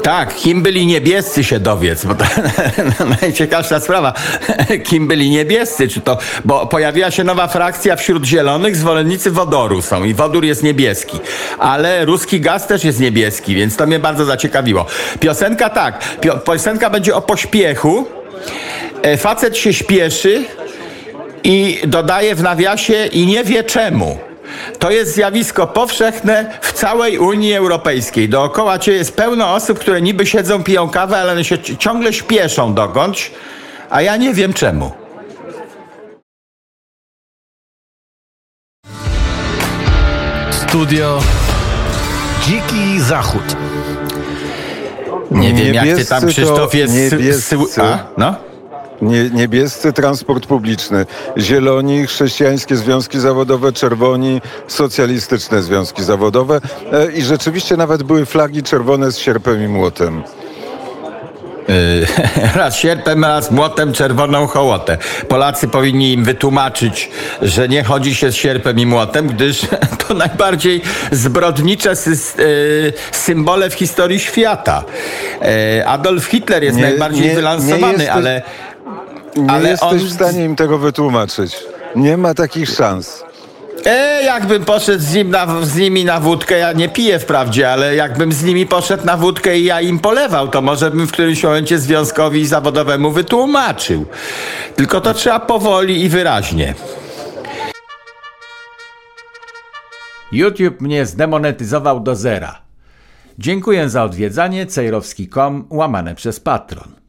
Tak, 0.03 0.35
kim 0.35 0.61
byli 0.61 0.85
niebiescy 0.85 1.43
się 1.43 1.59
dowiedz, 1.59 2.05
bo 2.05 2.15
to 2.15 2.25
najciekawsza 3.21 3.79
sprawa. 3.79 4.13
Kim 4.89 5.07
byli 5.07 5.29
niebiescy, 5.29 5.87
czy 5.87 6.01
to, 6.01 6.17
bo 6.45 6.65
pojawiła 6.65 7.11
się 7.11 7.23
nowa 7.23 7.47
frakcja 7.47 7.95
wśród 7.95 8.25
zielonych, 8.25 8.75
zwolennicy 8.75 9.31
wodoru 9.31 9.81
są 9.81 10.03
i 10.03 10.13
wodór 10.13 10.45
jest 10.45 10.63
niebieski, 10.63 11.19
ale 11.59 12.05
ruski 12.05 12.41
gaz 12.41 12.67
też 12.67 12.83
jest 12.83 12.99
niebieski, 12.99 13.55
więc 13.55 13.75
to 13.75 13.87
mnie 13.87 13.99
bardzo 13.99 14.25
zaciekawiło. 14.25 14.85
Piosenka 15.19 15.69
tak, 15.69 16.19
piosenka 16.45 16.89
będzie 16.89 17.15
o 17.15 17.21
pośpiechu, 17.21 18.05
e, 19.01 19.17
facet 19.17 19.57
się 19.57 19.73
śpieszy 19.73 20.45
i 21.43 21.81
dodaje 21.87 22.35
w 22.35 22.43
nawiasie 22.43 23.05
i 23.05 23.25
nie 23.25 23.43
wie 23.43 23.63
czemu. 23.63 24.17
To 24.79 24.91
jest 24.91 25.15
zjawisko 25.15 25.67
powszechne 25.67 26.59
w 26.61 26.73
całej 26.73 27.17
Unii 27.17 27.53
Europejskiej. 27.53 28.29
Dookoła 28.29 28.79
cię 28.79 28.91
jest 28.91 29.15
pełno 29.15 29.53
osób, 29.53 29.79
które 29.79 30.01
niby 30.01 30.25
siedzą, 30.25 30.63
piją 30.63 30.89
kawę, 30.89 31.17
ale 31.17 31.31
one 31.31 31.43
się 31.43 31.57
ciągle 31.59 32.13
śpieszą 32.13 32.73
dokądś, 32.73 33.31
a 33.89 34.01
ja 34.01 34.17
nie 34.17 34.33
wiem 34.33 34.53
czemu. 34.53 34.91
Studio 40.51 41.19
Dziki 42.47 43.01
Zachód. 43.01 43.55
Nie 45.31 45.53
wiem, 45.53 45.73
jak 45.73 45.97
ty 45.97 46.05
tam, 46.05 46.27
Krzysztof, 46.27 46.75
jest... 46.75 46.93
Niebiescy. 46.93 47.57
A, 47.81 47.97
no? 48.17 48.52
Nie, 49.03 49.29
niebiescy 49.29 49.93
transport 49.93 50.45
publiczny, 50.45 51.05
zieloni, 51.37 52.07
chrześcijańskie 52.07 52.75
związki 52.75 53.19
zawodowe, 53.19 53.71
czerwoni, 53.71 54.41
socjalistyczne 54.67 55.61
związki 55.61 56.03
zawodowe 56.03 56.61
e, 56.91 57.11
i 57.11 57.21
rzeczywiście 57.21 57.77
nawet 57.77 58.03
były 58.03 58.25
flagi 58.25 58.63
czerwone 58.63 59.11
z 59.11 59.17
sierpem 59.17 59.63
i 59.63 59.67
młotem. 59.67 60.23
E, 61.69 62.55
raz 62.59 62.77
sierpem, 62.77 63.25
raz 63.25 63.51
młotem, 63.51 63.93
czerwoną 63.93 64.47
hołotę. 64.47 64.97
Polacy 65.27 65.67
powinni 65.67 66.13
im 66.13 66.23
wytłumaczyć, 66.23 67.09
że 67.41 67.67
nie 67.67 67.83
chodzi 67.83 68.15
się 68.15 68.31
z 68.31 68.35
sierpem 68.35 68.79
i 68.79 68.85
młotem, 68.85 69.27
gdyż 69.27 69.61
to 70.07 70.13
najbardziej 70.13 70.81
zbrodnicze 71.11 71.91
e, 71.91 71.95
symbole 73.11 73.69
w 73.69 73.73
historii 73.73 74.19
świata. 74.19 74.83
Adolf 75.85 76.25
Hitler 76.25 76.63
jest 76.63 76.77
nie, 76.77 76.83
najbardziej 76.83 77.27
nie, 77.27 77.35
wylansowany, 77.35 77.97
nie 77.97 78.13
ale 78.13 78.41
nie 79.35 79.51
Ale 79.51 79.69
jesteś 79.69 80.01
on... 80.01 80.07
w 80.07 80.13
stanie 80.13 80.45
im 80.45 80.55
tego 80.55 80.77
wytłumaczyć. 80.77 81.57
Nie 81.95 82.17
ma 82.17 82.33
takich 82.33 82.69
szans. 82.69 83.23
E, 83.85 84.23
jakbym 84.23 84.65
poszedł 84.65 85.03
z, 85.03 85.13
nim 85.13 85.29
na, 85.29 85.65
z 85.65 85.75
nimi 85.75 86.05
na 86.05 86.19
wódkę, 86.19 86.57
ja 86.57 86.73
nie 86.73 86.89
piję 86.89 87.19
wprawdzie, 87.19 87.71
ale 87.71 87.95
jakbym 87.95 88.31
z 88.31 88.43
nimi 88.43 88.65
poszedł 88.65 89.05
na 89.05 89.17
wódkę 89.17 89.59
i 89.59 89.65
ja 89.65 89.81
im 89.81 89.99
polewał, 89.99 90.47
to 90.47 90.61
może 90.61 90.91
bym 90.91 91.07
w 91.07 91.11
którymś 91.11 91.43
momencie 91.43 91.79
związkowi 91.79 92.47
zawodowemu 92.47 93.11
wytłumaczył. 93.11 94.05
Tylko 94.75 95.01
to 95.01 95.13
trzeba 95.13 95.39
powoli 95.39 96.03
i 96.03 96.09
wyraźnie. 96.09 96.73
YouTube 100.31 100.81
mnie 100.81 101.05
zdemonetyzował 101.05 101.99
do 101.99 102.15
zera. 102.15 102.61
Dziękuję 103.39 103.89
za 103.89 104.03
odwiedzanie 104.03 104.65
cejrowski.com 104.65 105.67
łamane 105.69 106.15
przez 106.15 106.39
patron. 106.39 107.02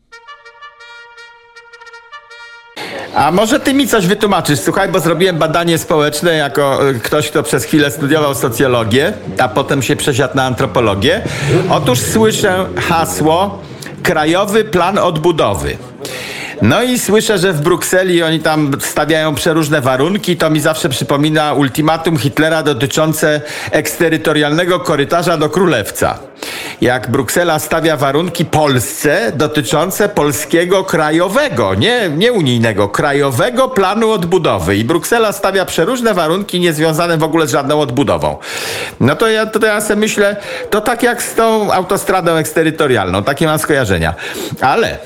A 3.15 3.31
może 3.31 3.61
ty 3.61 3.75
mi 3.75 3.89
coś 3.89 4.07
wytłumaczysz? 4.07 4.61
Słuchaj, 4.61 4.89
bo 4.89 5.01
zrobiłem 5.01 5.39
badanie 5.39 5.79
społeczne 5.79 6.35
jako 6.35 6.89
y, 6.91 7.01
ktoś, 7.01 7.31
kto 7.31 7.43
przez 7.43 7.65
chwilę 7.65 7.91
studiował 7.91 8.35
socjologię, 8.35 9.13
a 9.39 9.49
potem 9.49 9.83
się 9.83 9.97
przesiadł 9.97 10.37
na 10.37 10.45
antropologię. 10.45 11.23
Otóż 11.71 12.01
słyszę 12.01 12.67
hasło 12.77 13.59
Krajowy 14.03 14.65
Plan 14.65 14.99
Odbudowy. 14.99 15.77
No 16.63 16.83
i 16.83 16.99
słyszę, 16.99 17.39
że 17.39 17.53
w 17.53 17.61
Brukseli 17.61 18.23
oni 18.23 18.41
tam 18.41 18.73
stawiają 18.81 19.35
przeróżne 19.35 19.81
warunki. 19.81 20.37
To 20.37 20.51
mi 20.51 20.61
zawsze 20.61 20.89
przypomina 20.89 21.53
ultimatum 21.53 22.19
Hitlera 22.19 22.63
dotyczące 22.63 23.41
eksterytorialnego 23.71 24.81
korytarza 24.81 25.37
do 25.37 25.49
Królewca. 25.49 26.19
Jak 26.81 27.11
Bruksela 27.11 27.59
stawia 27.59 27.97
warunki 27.97 28.45
Polsce 28.45 29.33
dotyczące 29.35 30.09
polskiego 30.09 30.85
krajowego, 30.85 31.75
nie, 31.75 32.11
nie 32.17 32.33
unijnego, 32.33 32.89
krajowego 32.89 33.69
planu 33.69 34.11
odbudowy. 34.11 34.77
I 34.77 34.85
Bruksela 34.85 35.33
stawia 35.33 35.65
przeróżne 35.65 36.15
warunki 36.15 36.61
niezwiązane 36.61 37.19
w 37.19 37.23
ogóle 37.23 37.47
z 37.47 37.51
żadną 37.51 37.81
odbudową. 37.81 38.37
No 39.01 39.17
to 39.17 39.29
ja, 39.29 39.47
to 39.47 39.67
ja 39.67 39.81
sobie 39.81 40.01
myślę, 40.01 40.37
to 40.71 40.81
tak 40.81 41.03
jak 41.03 41.23
z 41.23 41.35
tą 41.35 41.73
autostradą 41.73 42.37
eksterytorialną, 42.37 43.23
takie 43.23 43.47
mam 43.47 43.59
skojarzenia. 43.59 44.15
Ale 44.61 44.99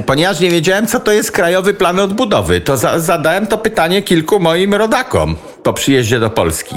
Ponieważ 0.00 0.40
nie 0.40 0.50
wiedziałem, 0.50 0.86
co 0.86 1.00
to 1.00 1.12
jest 1.12 1.32
Krajowy 1.32 1.74
Plan 1.74 2.00
Odbudowy, 2.00 2.60
to 2.60 2.76
za 2.76 2.98
zadałem 2.98 3.46
to 3.46 3.58
pytanie 3.58 4.02
kilku 4.02 4.40
moim 4.40 4.74
rodakom 4.74 5.36
po 5.62 5.72
przyjeździe 5.72 6.20
do 6.20 6.30
Polski. 6.30 6.76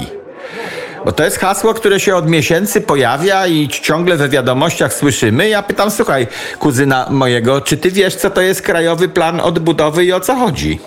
Bo 1.04 1.12
to 1.12 1.24
jest 1.24 1.38
hasło, 1.38 1.74
które 1.74 2.00
się 2.00 2.16
od 2.16 2.28
miesięcy 2.28 2.80
pojawia 2.80 3.46
i 3.46 3.68
ciągle 3.68 4.16
we 4.16 4.28
wiadomościach 4.28 4.94
słyszymy. 4.94 5.48
Ja 5.48 5.62
pytam, 5.62 5.90
słuchaj, 5.90 6.26
kuzyna 6.58 7.06
mojego, 7.10 7.60
czy 7.60 7.76
ty 7.76 7.90
wiesz, 7.90 8.16
co 8.16 8.30
to 8.30 8.40
jest 8.40 8.62
Krajowy 8.62 9.08
Plan 9.08 9.40
Odbudowy 9.40 10.04
i 10.04 10.12
o 10.12 10.20
co 10.20 10.34
chodzi? 10.34 10.78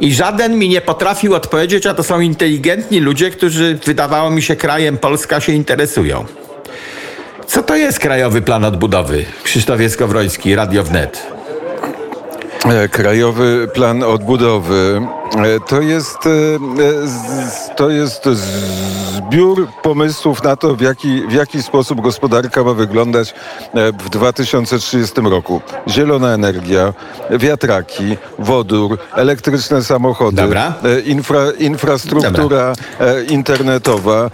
I 0.00 0.14
żaden 0.14 0.58
mi 0.58 0.68
nie 0.68 0.80
potrafił 0.80 1.34
odpowiedzieć, 1.34 1.86
a 1.86 1.94
to 1.94 2.02
są 2.02 2.20
inteligentni 2.20 3.00
ludzie, 3.00 3.30
którzy 3.30 3.78
wydawało 3.86 4.30
mi 4.30 4.42
się 4.42 4.56
krajem 4.56 4.98
Polska 4.98 5.40
się 5.40 5.52
interesują. 5.52 6.24
Co 7.46 7.62
to 7.62 7.76
jest 7.76 7.98
Krajowy 7.98 8.42
Plan 8.42 8.64
Odbudowy? 8.64 9.24
Krzysztof 9.42 9.80
Skowroński, 9.88 10.54
Radio 10.54 10.82
Wnet. 10.82 11.41
E, 12.66 12.88
Krajowy 12.88 13.68
Plan 13.74 14.02
Odbudowy 14.02 15.00
e, 15.36 15.60
to 15.68 15.80
jest, 15.80 16.26
e, 16.26 17.74
to 17.76 17.90
jest 17.90 18.24
zbiór 18.24 19.68
pomysłów 19.82 20.42
na 20.42 20.56
to, 20.56 20.76
w 20.76 20.80
jaki, 20.80 21.22
w 21.28 21.32
jaki 21.32 21.62
sposób 21.62 22.00
gospodarka 22.00 22.64
ma 22.64 22.74
wyglądać 22.74 23.34
w 23.74 24.08
2030 24.10 25.20
roku. 25.20 25.60
Zielona 25.88 26.28
energia, 26.28 26.94
wiatraki, 27.30 28.16
wodór, 28.38 28.98
elektryczne 29.14 29.82
samochody, 29.82 30.36
Dobra. 30.36 30.74
infra, 31.04 31.40
infrastruktura 31.58 32.72
e, 33.00 33.24
internetowa, 33.24 34.30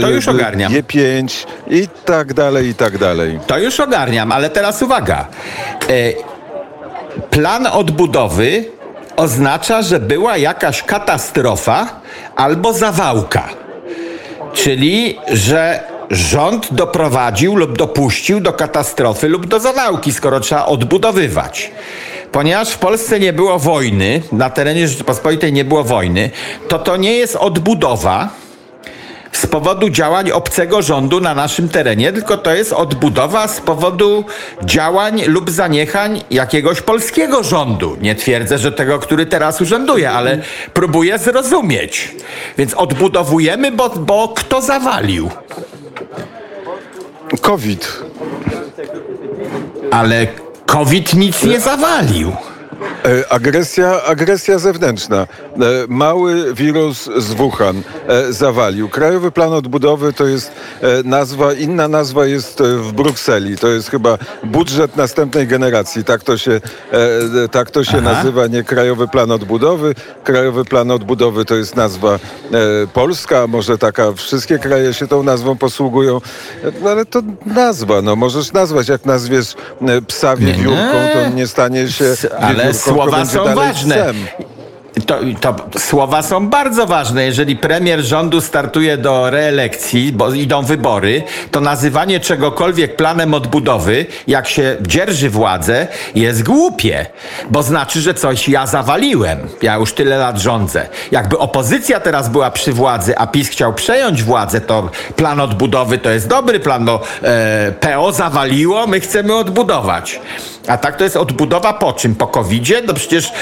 To 0.00 0.10
już 0.10 0.28
ogarniam. 0.28 0.72
G5 0.72 1.46
i 1.70 1.88
tak 2.04 2.34
dalej, 2.34 2.68
i 2.68 2.74
tak 2.74 2.98
dalej. 2.98 3.38
To 3.46 3.58
już 3.58 3.80
ogarniam, 3.80 4.32
ale 4.32 4.50
teraz 4.50 4.82
uwaga. 4.82 5.28
E, 5.88 6.37
plan 7.30 7.66
odbudowy 7.66 8.64
oznacza, 9.16 9.82
że 9.82 10.00
była 10.00 10.36
jakaś 10.36 10.82
katastrofa 10.82 12.00
albo 12.36 12.72
zawałka. 12.72 13.48
Czyli, 14.52 15.18
że 15.28 15.80
rząd 16.10 16.74
doprowadził 16.74 17.56
lub 17.56 17.78
dopuścił 17.78 18.40
do 18.40 18.52
katastrofy 18.52 19.28
lub 19.28 19.46
do 19.46 19.60
zawałki, 19.60 20.12
skoro 20.12 20.40
trzeba 20.40 20.66
odbudowywać. 20.66 21.70
Ponieważ 22.32 22.70
w 22.70 22.78
Polsce 22.78 23.20
nie 23.20 23.32
było 23.32 23.58
wojny, 23.58 24.22
na 24.32 24.50
terenie 24.50 24.88
Rzeczypospolitej 24.88 25.52
nie 25.52 25.64
było 25.64 25.84
wojny, 25.84 26.30
to 26.68 26.78
to 26.78 26.96
nie 26.96 27.12
jest 27.12 27.36
odbudowa, 27.36 28.28
z 29.32 29.46
powodu 29.46 29.90
działań 29.90 30.30
obcego 30.30 30.82
rządu 30.82 31.20
na 31.20 31.34
naszym 31.34 31.68
terenie, 31.68 32.12
tylko 32.12 32.36
to 32.36 32.54
jest 32.54 32.72
odbudowa 32.72 33.48
z 33.48 33.60
powodu 33.60 34.24
działań 34.64 35.22
lub 35.26 35.50
zaniechań 35.50 36.22
jakiegoś 36.30 36.80
polskiego 36.80 37.42
rządu. 37.42 37.96
Nie 38.00 38.14
twierdzę, 38.14 38.58
że 38.58 38.72
tego, 38.72 38.98
który 38.98 39.26
teraz 39.26 39.60
urzęduje, 39.60 40.10
ale 40.10 40.42
próbuję 40.74 41.18
zrozumieć. 41.18 42.14
Więc 42.58 42.74
odbudowujemy, 42.74 43.72
bo, 43.72 43.90
bo 43.90 44.28
kto 44.28 44.62
zawalił? 44.62 45.30
COVID. 47.40 48.02
Ale 49.90 50.26
COVID 50.66 51.14
nic 51.14 51.42
nie 51.42 51.60
zawalił. 51.60 52.32
E, 53.04 53.32
Agresja, 53.32 54.02
agresja 54.04 54.58
zewnętrzna. 54.58 55.16
E, 55.16 55.26
Mały 55.88 56.54
wirus 56.54 57.10
z 57.16 57.34
Wuhan 57.34 57.82
e, 58.08 58.32
zawalił. 58.32 58.88
Krajowy 58.88 59.30
Plan 59.30 59.52
Odbudowy 59.52 60.12
to 60.12 60.26
jest 60.26 60.52
nazwa, 61.04 61.52
inna 61.52 61.88
nazwa 61.88 62.26
jest 62.26 62.62
w 62.62 62.92
Brukseli. 62.92 63.58
To 63.58 63.68
jest 63.68 63.90
chyba 63.90 64.18
budżet 64.44 64.96
następnej 64.96 65.46
generacji. 65.46 66.04
Tak 66.04 66.22
to 66.22 66.38
się, 66.38 66.60
tak 67.50 67.70
to 67.70 67.84
się 67.84 67.98
Aha. 67.98 68.12
nazywa, 68.12 68.46
nie 68.46 68.64
Krajowy 68.64 69.08
Plan 69.08 69.30
Odbudowy. 69.30 69.94
Krajowy 70.24 70.64
Plan 70.64 70.90
Odbudowy 70.90 71.44
to 71.44 71.54
jest 71.54 71.76
nazwa 71.76 72.18
polska, 72.92 73.46
może 73.46 73.78
taka, 73.78 74.12
wszystkie 74.12 74.58
kraje 74.58 74.94
się 74.94 75.08
tą 75.08 75.22
nazwą 75.22 75.56
posługują. 75.56 76.20
No 76.82 76.90
ale 76.90 77.06
to 77.06 77.22
nazwa, 77.46 78.02
no 78.02 78.16
możesz 78.16 78.52
nazwać, 78.52 78.88
jak 78.88 79.04
nazwiesz 79.04 79.54
psa 80.06 80.36
wiewiórką, 80.36 80.92
to 81.12 81.28
nie 81.34 81.46
stanie 81.46 81.88
się 81.88 82.14
ale 82.40 82.67
słowa 82.74 83.24
są 83.24 83.54
ważne. 83.54 83.94
psem. 83.94 84.16
To, 85.06 85.18
to 85.40 85.78
słowa 85.78 86.22
są 86.22 86.48
bardzo 86.48 86.86
ważne. 86.86 87.24
Jeżeli 87.24 87.56
premier 87.56 88.00
rządu 88.00 88.40
startuje 88.40 88.96
do 88.96 89.30
reelekcji, 89.30 90.12
bo 90.12 90.32
idą 90.32 90.62
wybory, 90.62 91.22
to 91.50 91.60
nazywanie 91.60 92.20
czegokolwiek 92.20 92.96
planem 92.96 93.34
odbudowy, 93.34 94.06
jak 94.26 94.48
się 94.48 94.76
dzierży 94.80 95.30
władzę, 95.30 95.86
jest 96.14 96.42
głupie, 96.42 97.06
bo 97.50 97.62
znaczy, 97.62 98.00
że 98.00 98.14
coś 98.14 98.48
ja 98.48 98.66
zawaliłem. 98.66 99.38
Ja 99.62 99.76
już 99.76 99.92
tyle 99.92 100.18
lat 100.18 100.38
rządzę. 100.38 100.88
Jakby 101.10 101.38
opozycja 101.38 102.00
teraz 102.00 102.28
była 102.28 102.50
przy 102.50 102.72
władzy, 102.72 103.18
a 103.18 103.26
PiS 103.26 103.48
chciał 103.48 103.74
przejąć 103.74 104.22
władzę, 104.22 104.60
to 104.60 104.90
plan 105.16 105.40
odbudowy 105.40 105.98
to 105.98 106.10
jest 106.10 106.28
dobry 106.28 106.60
plan, 106.60 106.84
bo 106.84 107.00
e, 107.22 107.72
PO 107.80 108.12
zawaliło, 108.12 108.86
my 108.86 109.00
chcemy 109.00 109.34
odbudować. 109.34 110.20
A 110.68 110.78
tak 110.78 110.96
to 110.96 111.04
jest 111.04 111.16
odbudowa 111.16 111.72
po 111.72 111.92
czym? 111.92 112.14
Po 112.14 112.26
COVID-zie? 112.26 112.82
No 112.86 112.94
przecież 112.94 113.32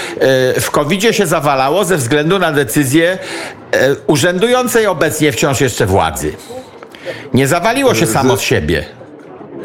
e, 0.55 0.61
w 0.61 0.71
COVID-zie 0.71 1.13
się 1.13 1.27
zawalało 1.47 1.85
ze 1.85 1.97
względu 1.97 2.39
na 2.39 2.53
decyzję 2.53 3.19
e, 3.73 3.97
urzędującej 4.07 4.87
obecnie 4.87 5.33
wciąż 5.33 5.61
jeszcze 5.61 5.87
władzy. 5.87 6.33
Nie 7.35 7.47
zawaliło 7.47 7.95
się 7.95 8.07
samo 8.07 8.37
z 8.37 8.41
siebie. 8.41 8.85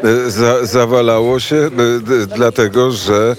E, 0.04 0.30
Za, 0.30 0.66
zawalało 0.66 1.40
się 1.40 1.56
e, 1.56 1.70
dlatego, 2.36 2.90
że 2.90 3.36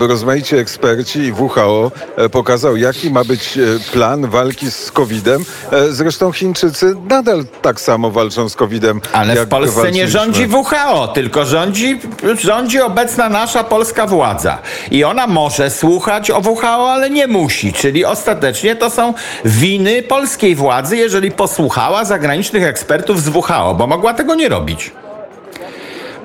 e, 0.00 0.06
rozmaici 0.06 0.56
eksperci 0.56 1.18
i 1.18 1.32
WHO 1.32 1.92
pokazał, 2.32 2.76
jaki 2.76 3.10
ma 3.10 3.24
być 3.24 3.58
plan 3.92 4.26
walki 4.26 4.70
z 4.70 4.92
COVID-em. 4.92 5.44
Zresztą 5.90 6.32
Chińczycy 6.32 6.94
nadal 7.08 7.44
tak 7.62 7.80
samo 7.80 8.10
walczą 8.10 8.48
z 8.48 8.56
COVID-em. 8.56 9.00
Ale 9.12 9.34
jak 9.34 9.46
w 9.46 9.48
Polsce 9.48 9.92
nie 9.92 10.08
rządzi 10.08 10.48
WHO, 10.48 11.08
tylko 11.08 11.44
rządzi, 11.44 12.00
rządzi 12.40 12.80
obecna 12.80 13.28
nasza 13.28 13.64
polska 13.64 14.06
władza. 14.06 14.58
I 14.90 15.04
ona 15.04 15.26
może 15.26 15.70
słuchać 15.70 16.30
o 16.30 16.38
WHO, 16.40 16.92
ale 16.92 17.10
nie 17.10 17.26
musi. 17.26 17.72
Czyli 17.72 18.04
ostatecznie 18.04 18.76
to 18.76 18.90
są 18.90 19.14
winy 19.44 20.02
polskiej 20.02 20.54
władzy, 20.54 20.96
jeżeli 20.96 21.30
posłuchała 21.30 22.04
zagranicznych 22.04 22.64
ekspertów 22.64 23.22
z 23.22 23.28
WHO, 23.28 23.74
bo 23.74 23.86
mogła 23.86 24.14
tego 24.14 24.34
nie 24.34 24.48
robić. 24.48 24.92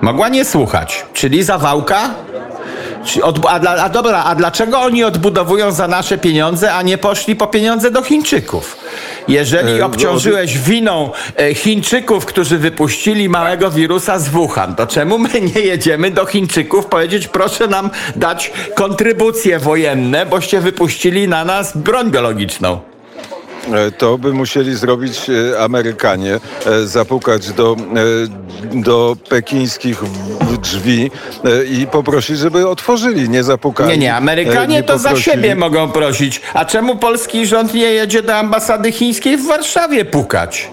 Mogła 0.02 0.30
nie 0.30 0.46
słuchać. 0.46 1.06
Czyli 1.14 1.44
zawałka? 1.44 2.10
A, 3.48 3.60
dla, 3.60 3.72
a 3.72 3.90
dobra, 3.90 4.24
a 4.24 4.36
dlaczego 4.36 4.80
oni 4.80 5.04
odbudowują 5.04 5.72
za 5.72 5.88
nasze 5.88 6.18
pieniądze, 6.18 6.74
a 6.74 6.82
nie 6.82 6.98
poszli 6.98 7.36
po 7.36 7.48
pieniądze 7.48 7.92
do 7.92 8.02
Chińczyków? 8.02 8.78
Jeżeli 9.28 9.80
E, 9.80 9.86
obciążyłeś 9.86 10.58
winą 10.58 11.12
e, 11.38 11.54
Chińczyków, 11.54 12.26
którzy 12.26 12.58
wypuścili 12.58 13.30
małego 13.30 13.72
wirusa 13.72 14.20
z 14.20 14.30
Wuhan, 14.30 14.76
to 14.76 14.88
czemu 14.88 15.18
my 15.18 15.42
nie 15.42 15.62
jedziemy 15.62 16.12
do 16.12 16.26
Chińczyków 16.26 16.86
powiedzieć, 16.86 17.28
proszę 17.28 17.68
nam 17.68 17.90
dać 18.16 18.52
kontrybucje 18.76 19.60
wojenne, 19.60 20.26
boście 20.26 20.62
wypuścili 20.62 21.28
na 21.28 21.46
nas 21.46 21.78
broń 21.78 22.12
biologiczną? 22.12 22.95
E, 23.74 23.92
To 23.92 24.18
by 24.18 24.34
musieli 24.34 24.76
zrobić 24.76 25.30
e, 25.30 25.60
Amerykanie, 25.64 26.40
e, 26.66 26.88
zapukać 26.88 27.52
do, 27.52 27.76
do 28.74 29.16
pekińskich 29.30 30.02
drzwi 30.62 31.12
i 31.70 31.88
poprosić, 31.88 32.38
żeby 32.40 32.68
otworzyli, 32.70 33.30
nie 33.30 33.44
zapukali. 33.44 33.90
Nie, 33.90 33.98
nie, 33.98 34.16
Amerykanie 34.16 34.80
E, 34.80 34.84
to 34.84 34.98
za 34.98 35.10
poprosili. 35.10 35.36
siebie 35.36 35.56
mogą 35.56 35.90
prosić. 35.92 36.42
A 36.54 36.66
czemu 36.66 36.96
polski 36.96 37.46
rząd 37.48 37.74
nie 37.74 37.82
jedzie 37.94 38.24
do 38.24 38.36
ambasady 38.36 38.92
chińskiej 38.92 39.38
w 39.38 39.48
Warszawie 39.48 40.06
pukać? 40.06 40.70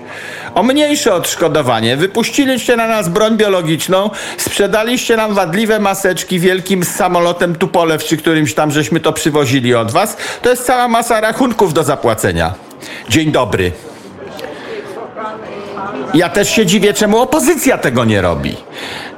O 0.55 0.63
mniejsze 0.63 1.15
odszkodowanie. 1.15 1.97
Wypuściliście 1.97 2.77
na 2.77 2.87
nas 2.87 3.09
broń 3.09 3.37
biologiczną, 3.37 4.11
sprzedaliście 4.37 5.17
nam 5.17 5.35
wadliwe 5.35 5.79
maseczki 5.79 6.41
wielkim 6.41 6.85
samolotem 6.85 7.55
Tupolew, 7.55 8.05
czy 8.05 8.17
którymś 8.17 8.55
tam 8.55 8.71
żeśmy 8.71 9.01
to 9.01 9.13
przywozili 9.13 9.75
od 9.75 9.91
was. 9.91 10.17
To 10.43 10.51
jest 10.51 10.67
cała 10.67 10.89
masa 10.89 11.21
rachunków 11.21 11.75
do 11.75 11.83
zapłacenia. 11.83 12.55
Dzień 13.09 13.33
dobry. 13.33 13.73
Ja 16.15 16.29
też 16.29 16.51
się 16.51 16.67
dziwię, 16.67 16.95
czemu 16.95 17.19
opozycja 17.19 17.79
tego 17.79 18.05
nie 18.05 18.23
robi. 18.23 18.57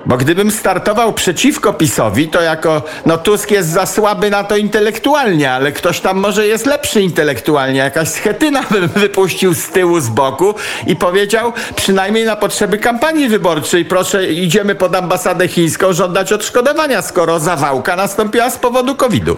Bo 0.07 0.17
gdybym 0.17 0.51
startował 0.51 1.13
przeciwko 1.13 1.73
PiSowi, 1.73 2.29
to 2.29 2.41
jako, 2.41 2.83
no 3.07 3.19
Tusk 3.19 3.51
jest 3.51 3.69
za 3.69 3.87
słaby 3.87 4.31
na 4.31 4.45
to 4.45 4.57
intelektualnie, 4.57 5.53
ale 5.53 5.73
ktoś 5.73 6.01
tam 6.01 6.19
może 6.19 6.47
jest 6.47 6.67
lepszy 6.67 7.01
intelektualnie. 7.01 7.79
Jakaś 7.79 8.09
schetyna 8.09 8.63
bym 8.71 8.89
wypuścił 8.89 9.55
z 9.55 9.69
tyłu, 9.69 10.01
z 10.01 10.09
boku 10.09 10.55
i 10.87 10.97
powiedział, 10.97 11.53
przynajmniej 11.77 12.25
na 12.25 12.37
potrzeby 12.37 12.79
kampanii 12.79 13.29
wyborczej, 13.29 13.85
proszę, 13.85 14.33
idziemy 14.33 14.75
pod 14.75 14.95
ambasadę 14.95 15.49
chińską 15.49 15.93
żądać 15.93 16.33
odszkodowania, 16.33 17.03
skoro 17.03 17.41
zawałka 17.41 17.97
nastąpiła 17.97 18.51
z 18.51 18.59
powodu 18.59 18.95
COVID-u. 18.95 19.37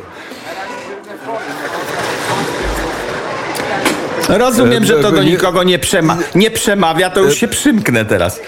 Rozumiem, 4.29 4.85
że 4.85 4.95
to 4.95 5.12
do 5.12 5.23
nikogo 5.23 5.62
nie, 5.62 5.79
przema- 5.79 6.17
nie 6.35 6.51
przemawia, 6.51 7.11
to 7.11 7.21
już 7.21 7.35
się 7.35 7.49
przymknę 7.49 8.05
teraz. 8.05 8.41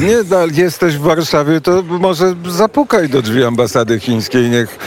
Nie, 0.00 0.16
no, 0.30 0.36
ale 0.36 0.52
jesteś 0.52 0.96
w 0.96 1.00
Warszawie, 1.00 1.60
to 1.60 1.82
może 1.82 2.34
zapukaj 2.48 3.08
do 3.08 3.22
drzwi 3.22 3.44
ambasady 3.44 4.00
chińskiej, 4.00 4.50
niech 4.50 4.78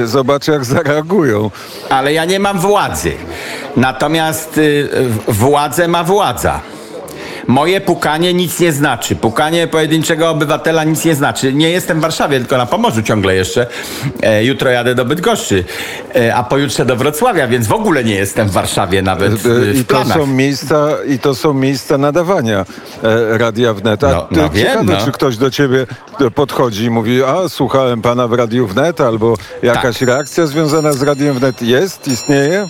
e, 0.00 0.06
zobacz, 0.06 0.48
jak 0.48 0.64
zareagują. 0.64 1.50
Ale 1.90 2.12
ja 2.12 2.24
nie 2.24 2.40
mam 2.40 2.60
władzy. 2.60 3.12
Natomiast 3.76 4.58
y, 4.58 4.88
władzę 5.28 5.88
ma 5.88 6.04
władza. 6.04 6.60
Moje 7.46 7.80
pukanie 7.80 8.34
nic 8.34 8.60
nie 8.60 8.72
znaczy. 8.72 9.16
Pukanie 9.16 9.66
pojedynczego 9.66 10.30
obywatela 10.30 10.84
nic 10.84 11.04
nie 11.04 11.14
znaczy. 11.14 11.52
Nie 11.52 11.70
jestem 11.70 11.98
w 11.98 12.02
Warszawie, 12.02 12.38
tylko 12.38 12.56
na 12.56 12.66
Pomorzu 12.66 13.02
ciągle 13.02 13.34
jeszcze. 13.34 13.66
E, 14.22 14.44
jutro 14.44 14.70
jadę 14.70 14.94
do 14.94 15.04
Bydgoszczy, 15.04 15.64
e, 16.16 16.34
a 16.34 16.42
pojutrze 16.42 16.84
do 16.86 16.96
Wrocławia, 16.96 17.48
więc 17.48 17.66
w 17.66 17.72
ogóle 17.72 18.04
nie 18.04 18.14
jestem 18.14 18.48
w 18.48 18.52
Warszawie 18.52 19.02
nawet 19.02 19.32
E, 19.32 19.36
w, 19.36 19.72
I 19.76 19.78
w 19.78 19.86
to 19.86 19.94
planach. 19.94 20.16
są 20.16 20.26
miejsca, 20.26 20.88
i 21.08 21.18
to 21.18 21.34
są 21.34 21.54
miejsca 21.54 21.98
nadawania 21.98 22.64
e, 23.02 23.38
Radia 23.38 23.74
Wnet. 23.74 24.04
A 24.04 24.10
No, 24.12 24.22
ty, 24.22 24.36
no 24.36 24.50
wiem, 24.50 24.66
ciekawe, 24.66 24.92
no. 24.98 25.04
czy 25.04 25.12
ktoś 25.12 25.36
do 25.36 25.50
ciebie 25.50 25.86
e, 26.20 26.30
podchodzi 26.30 26.84
i 26.84 26.90
mówi, 26.90 27.24
a 27.24 27.48
słuchałem 27.48 28.02
pana 28.02 28.28
w 28.28 28.32
Radiu 28.32 28.66
Wnet, 28.66 29.00
albo 29.00 29.34
jakaś 29.62 29.98
Tak. 29.98 30.08
reakcja 30.08 30.46
związana 30.46 30.92
z 30.92 31.02
Radiem 31.02 31.34
Wnet 31.34 31.62
jest, 31.62 32.08
istnieje? 32.08 32.66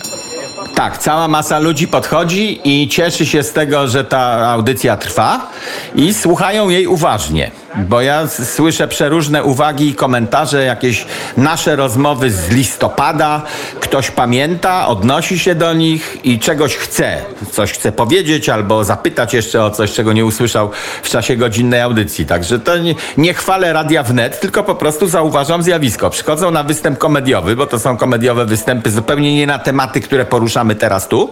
Tak, 0.75 0.97
cała 0.97 1.27
masa 1.27 1.59
ludzi 1.59 1.87
podchodzi 1.87 2.61
i 2.63 2.87
cieszy 2.87 3.25
się 3.25 3.43
z 3.43 3.53
tego, 3.53 3.87
że 3.87 4.03
ta 4.03 4.51
audycja 4.51 4.97
trwa 4.97 5.51
i 5.95 6.13
słuchają 6.13 6.69
jej 6.69 6.87
uważnie. 6.87 7.51
Bo 7.75 8.01
ja 8.01 8.27
słyszę 8.27 8.87
przeróżne 8.87 9.43
uwagi 9.43 9.89
i 9.89 9.95
komentarze, 9.95 10.63
jakieś 10.63 11.05
nasze 11.37 11.75
rozmowy 11.75 12.31
z 12.31 12.49
listopada. 12.49 13.41
Ktoś 13.79 14.11
pamięta, 14.11 14.87
odnosi 14.87 15.39
się 15.39 15.55
do 15.55 15.73
nich 15.73 16.17
i 16.23 16.39
czegoś 16.39 16.75
chce. 16.75 17.17
Coś 17.51 17.71
chce 17.71 17.91
powiedzieć 17.91 18.49
albo 18.49 18.83
zapytać 18.83 19.33
jeszcze 19.33 19.63
o 19.63 19.71
coś, 19.71 19.91
czego 19.91 20.13
nie 20.13 20.25
usłyszał 20.25 20.69
w 21.03 21.09
czasie 21.09 21.37
godzinnej 21.37 21.81
audycji. 21.81 22.25
Także 22.25 22.59
to 22.59 22.77
nie, 22.77 22.95
nie 23.17 23.33
chwalę 23.33 23.73
radia 23.73 24.03
wnet, 24.03 24.39
tylko 24.39 24.63
po 24.63 24.75
prostu 24.75 25.07
zauważam 25.07 25.63
zjawisko. 25.63 26.09
Przychodzą 26.09 26.51
na 26.51 26.63
występ 26.63 26.97
komediowy, 26.97 27.55
bo 27.55 27.65
to 27.65 27.79
są 27.79 27.97
komediowe 27.97 28.45
występy 28.45 28.91
zupełnie 28.91 29.35
nie 29.35 29.47
na 29.47 29.59
tematy, 29.59 30.01
które 30.01 30.25
poruszamy 30.25 30.62
teraz 30.75 31.07
tu. 31.07 31.29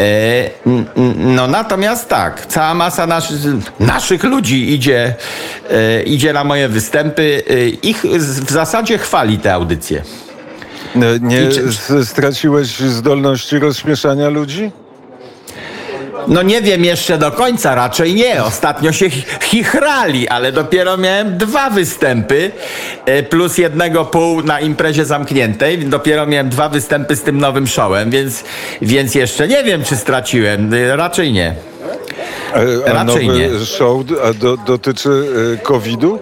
E, 0.00 0.50
No 1.16 1.46
natomiast 1.46 2.08
tak, 2.08 2.46
cała 2.46 2.74
masa 2.74 3.06
naszy, 3.06 3.34
naszych 3.80 4.24
ludzi 4.24 4.72
idzie, 4.74 5.14
e, 5.70 6.02
idzie 6.02 6.32
na 6.32 6.44
moje 6.44 6.68
występy. 6.68 7.42
E, 7.50 7.68
ich 7.68 8.02
w 8.46 8.50
zasadzie 8.50 8.98
chwali 8.98 9.38
te 9.38 9.54
audycje. 9.54 10.02
E, 10.96 11.00
Nie 11.20 11.48
straciłeś 12.04 12.78
zdolności 12.78 13.58
rozśmieszania 13.58 14.28
ludzi? 14.28 14.70
No 16.28 16.42
nie 16.42 16.62
wiem 16.62 16.84
jeszcze 16.84 17.18
do 17.18 17.30
końca, 17.30 17.74
raczej 17.74 18.14
nie. 18.14 18.44
Ostatnio 18.44 18.92
się 18.92 19.06
chi- 19.08 19.22
chichrali, 19.44 20.28
ale 20.28 20.52
dopiero 20.52 20.96
miałem 20.96 21.38
dwa 21.38 21.70
występy, 21.70 22.50
e, 23.06 23.22
plus 23.22 23.58
jednego 23.58 24.04
pół 24.04 24.42
na 24.42 24.60
imprezie 24.60 25.04
zamkniętej. 25.04 25.78
Dopiero 25.78 26.26
miałem 26.26 26.48
dwa 26.48 26.68
występy 26.68 27.16
z 27.16 27.22
tym 27.22 27.38
nowym 27.38 27.66
showem, 27.66 28.10
więc, 28.10 28.44
więc 28.82 29.14
jeszcze 29.14 29.48
nie 29.48 29.64
wiem, 29.64 29.84
czy 29.84 29.96
straciłem. 29.96 30.74
E, 30.74 30.96
Raczej 30.96 31.32
nie. 31.32 31.54
E, 32.54 32.90
A 32.90 32.92
Raczej 33.04 33.26
nowy 33.26 33.38
nie. 33.38 33.66
show 33.66 34.02
dotyczy 34.66 35.10
COVID-u? 35.62 36.18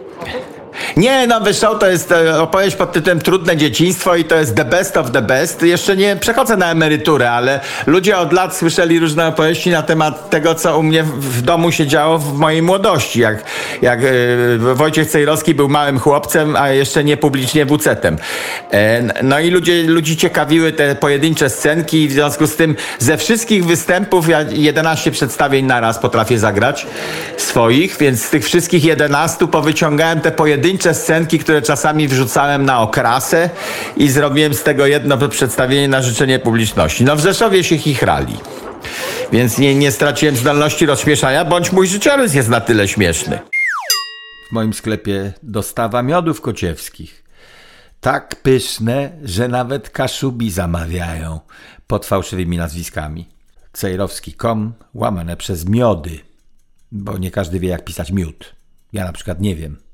Nie, 0.96 1.26
nowy 1.26 1.54
show 1.54 1.78
to 1.78 1.86
jest 1.86 2.12
e, 2.12 2.42
opowieść 2.42 2.76
pod 2.76 2.92
tytułem 2.92 3.20
Trudne 3.20 3.56
dzieciństwo 3.56 4.16
i 4.16 4.24
to 4.24 4.36
jest 4.36 4.56
the 4.56 4.64
best 4.64 4.96
of 4.96 5.10
the 5.10 5.22
best. 5.22 5.62
Jeszcze 5.62 5.96
nie 5.96 6.16
przechodzę 6.16 6.56
na 6.56 6.70
emeryturę, 6.70 7.30
ale 7.30 7.60
ludzie 7.86 8.18
od 8.18 8.32
lat 8.32 8.56
słyszeli 8.56 8.98
różne 8.98 9.26
opowieści 9.26 9.70
na 9.70 9.82
temat 9.82 10.30
tego, 10.30 10.54
co 10.54 10.78
u 10.78 10.82
mnie 10.82 11.02
w, 11.04 11.42
domu 11.42 11.72
się 11.72 11.86
działo 11.86 12.18
w 12.18 12.38
mojej 12.38 12.62
młodości. 12.62 13.20
Jak, 13.20 13.44
jak 13.82 14.00
e, 14.02 14.74
Wojciech 14.74 15.10
Cejrowski 15.10 15.54
był 15.54 15.68
małym 15.68 15.98
chłopcem, 15.98 16.56
a 16.56 16.68
jeszcze 16.68 17.04
nie 17.04 17.16
publicznie 17.16 17.66
wucetem. 17.66 18.18
E, 18.72 19.22
no 19.22 19.40
i 19.40 19.50
ludzie, 19.50 19.82
ludzi 19.82 20.16
ciekawiły 20.16 20.72
te 20.72 20.94
pojedyncze 20.94 21.50
scenki 21.50 22.02
i 22.02 22.08
w 22.08 22.12
związku 22.12 22.46
z 22.46 22.56
tym 22.56 22.76
ze 22.98 23.16
wszystkich 23.16 23.64
występów 23.64 24.28
ja 24.28 24.42
11 24.42 25.10
przedstawień 25.10 25.66
naraz 25.66 25.98
potrafię 25.98 26.38
zagrać 26.38 26.86
swoich, 27.36 27.96
więc 28.00 28.22
z 28.22 28.30
tych 28.30 28.44
wszystkich 28.44 28.84
11 28.84 29.46
powyciągałem 29.46 30.20
te 30.20 30.30
pojedyncze 30.76 31.02
scenki, 31.02 31.38
które 31.38 31.62
czasami 31.62 32.08
wrzucałem 32.08 32.64
na 32.64 32.80
okrasę 32.80 33.50
i 33.96 34.08
zrobiłem 34.08 34.54
z 34.54 34.62
tego 34.62 34.86
jedno 34.86 35.28
przedstawienie 35.28 35.88
na 35.88 36.02
życzenie 36.02 36.38
publiczności. 36.38 37.04
No 37.04 37.16
w 37.16 37.20
Rzeszowie 37.20 37.64
się 37.64 37.78
chichrali. 37.78 38.36
Więc 39.32 39.58
nie, 39.58 39.74
nie 39.74 39.92
straciłem 39.92 40.36
zdolności 40.36 40.86
rozśmieszania, 40.86 41.44
bądź 41.44 41.72
mój 41.72 41.86
życiorys 41.88 42.34
jest 42.34 42.48
na 42.48 42.60
tyle 42.60 42.88
śmieszny. 42.88 43.38
W 44.48 44.52
moim 44.52 44.74
sklepie 44.74 45.32
dostawa 45.42 46.02
miodów 46.02 46.40
kociewskich. 46.40 47.24
Tak 48.00 48.36
pyszne, 48.42 49.10
że 49.24 49.48
nawet 49.48 49.90
kaszubi 49.90 50.50
zamawiają 50.50 51.40
pod 51.86 52.06
fałszywymi 52.06 52.56
nazwiskami. 52.56 53.28
Cejrowski.com 53.72 54.72
łamane 54.94 55.36
przez 55.36 55.68
miody, 55.68 56.20
bo 56.92 57.18
nie 57.18 57.30
każdy 57.30 57.60
wie 57.60 57.68
jak 57.68 57.84
pisać 57.84 58.12
miód. 58.12 58.54
Ja 58.92 59.04
na 59.04 59.12
przykład 59.12 59.40
nie 59.40 59.56
wiem. 59.56 59.85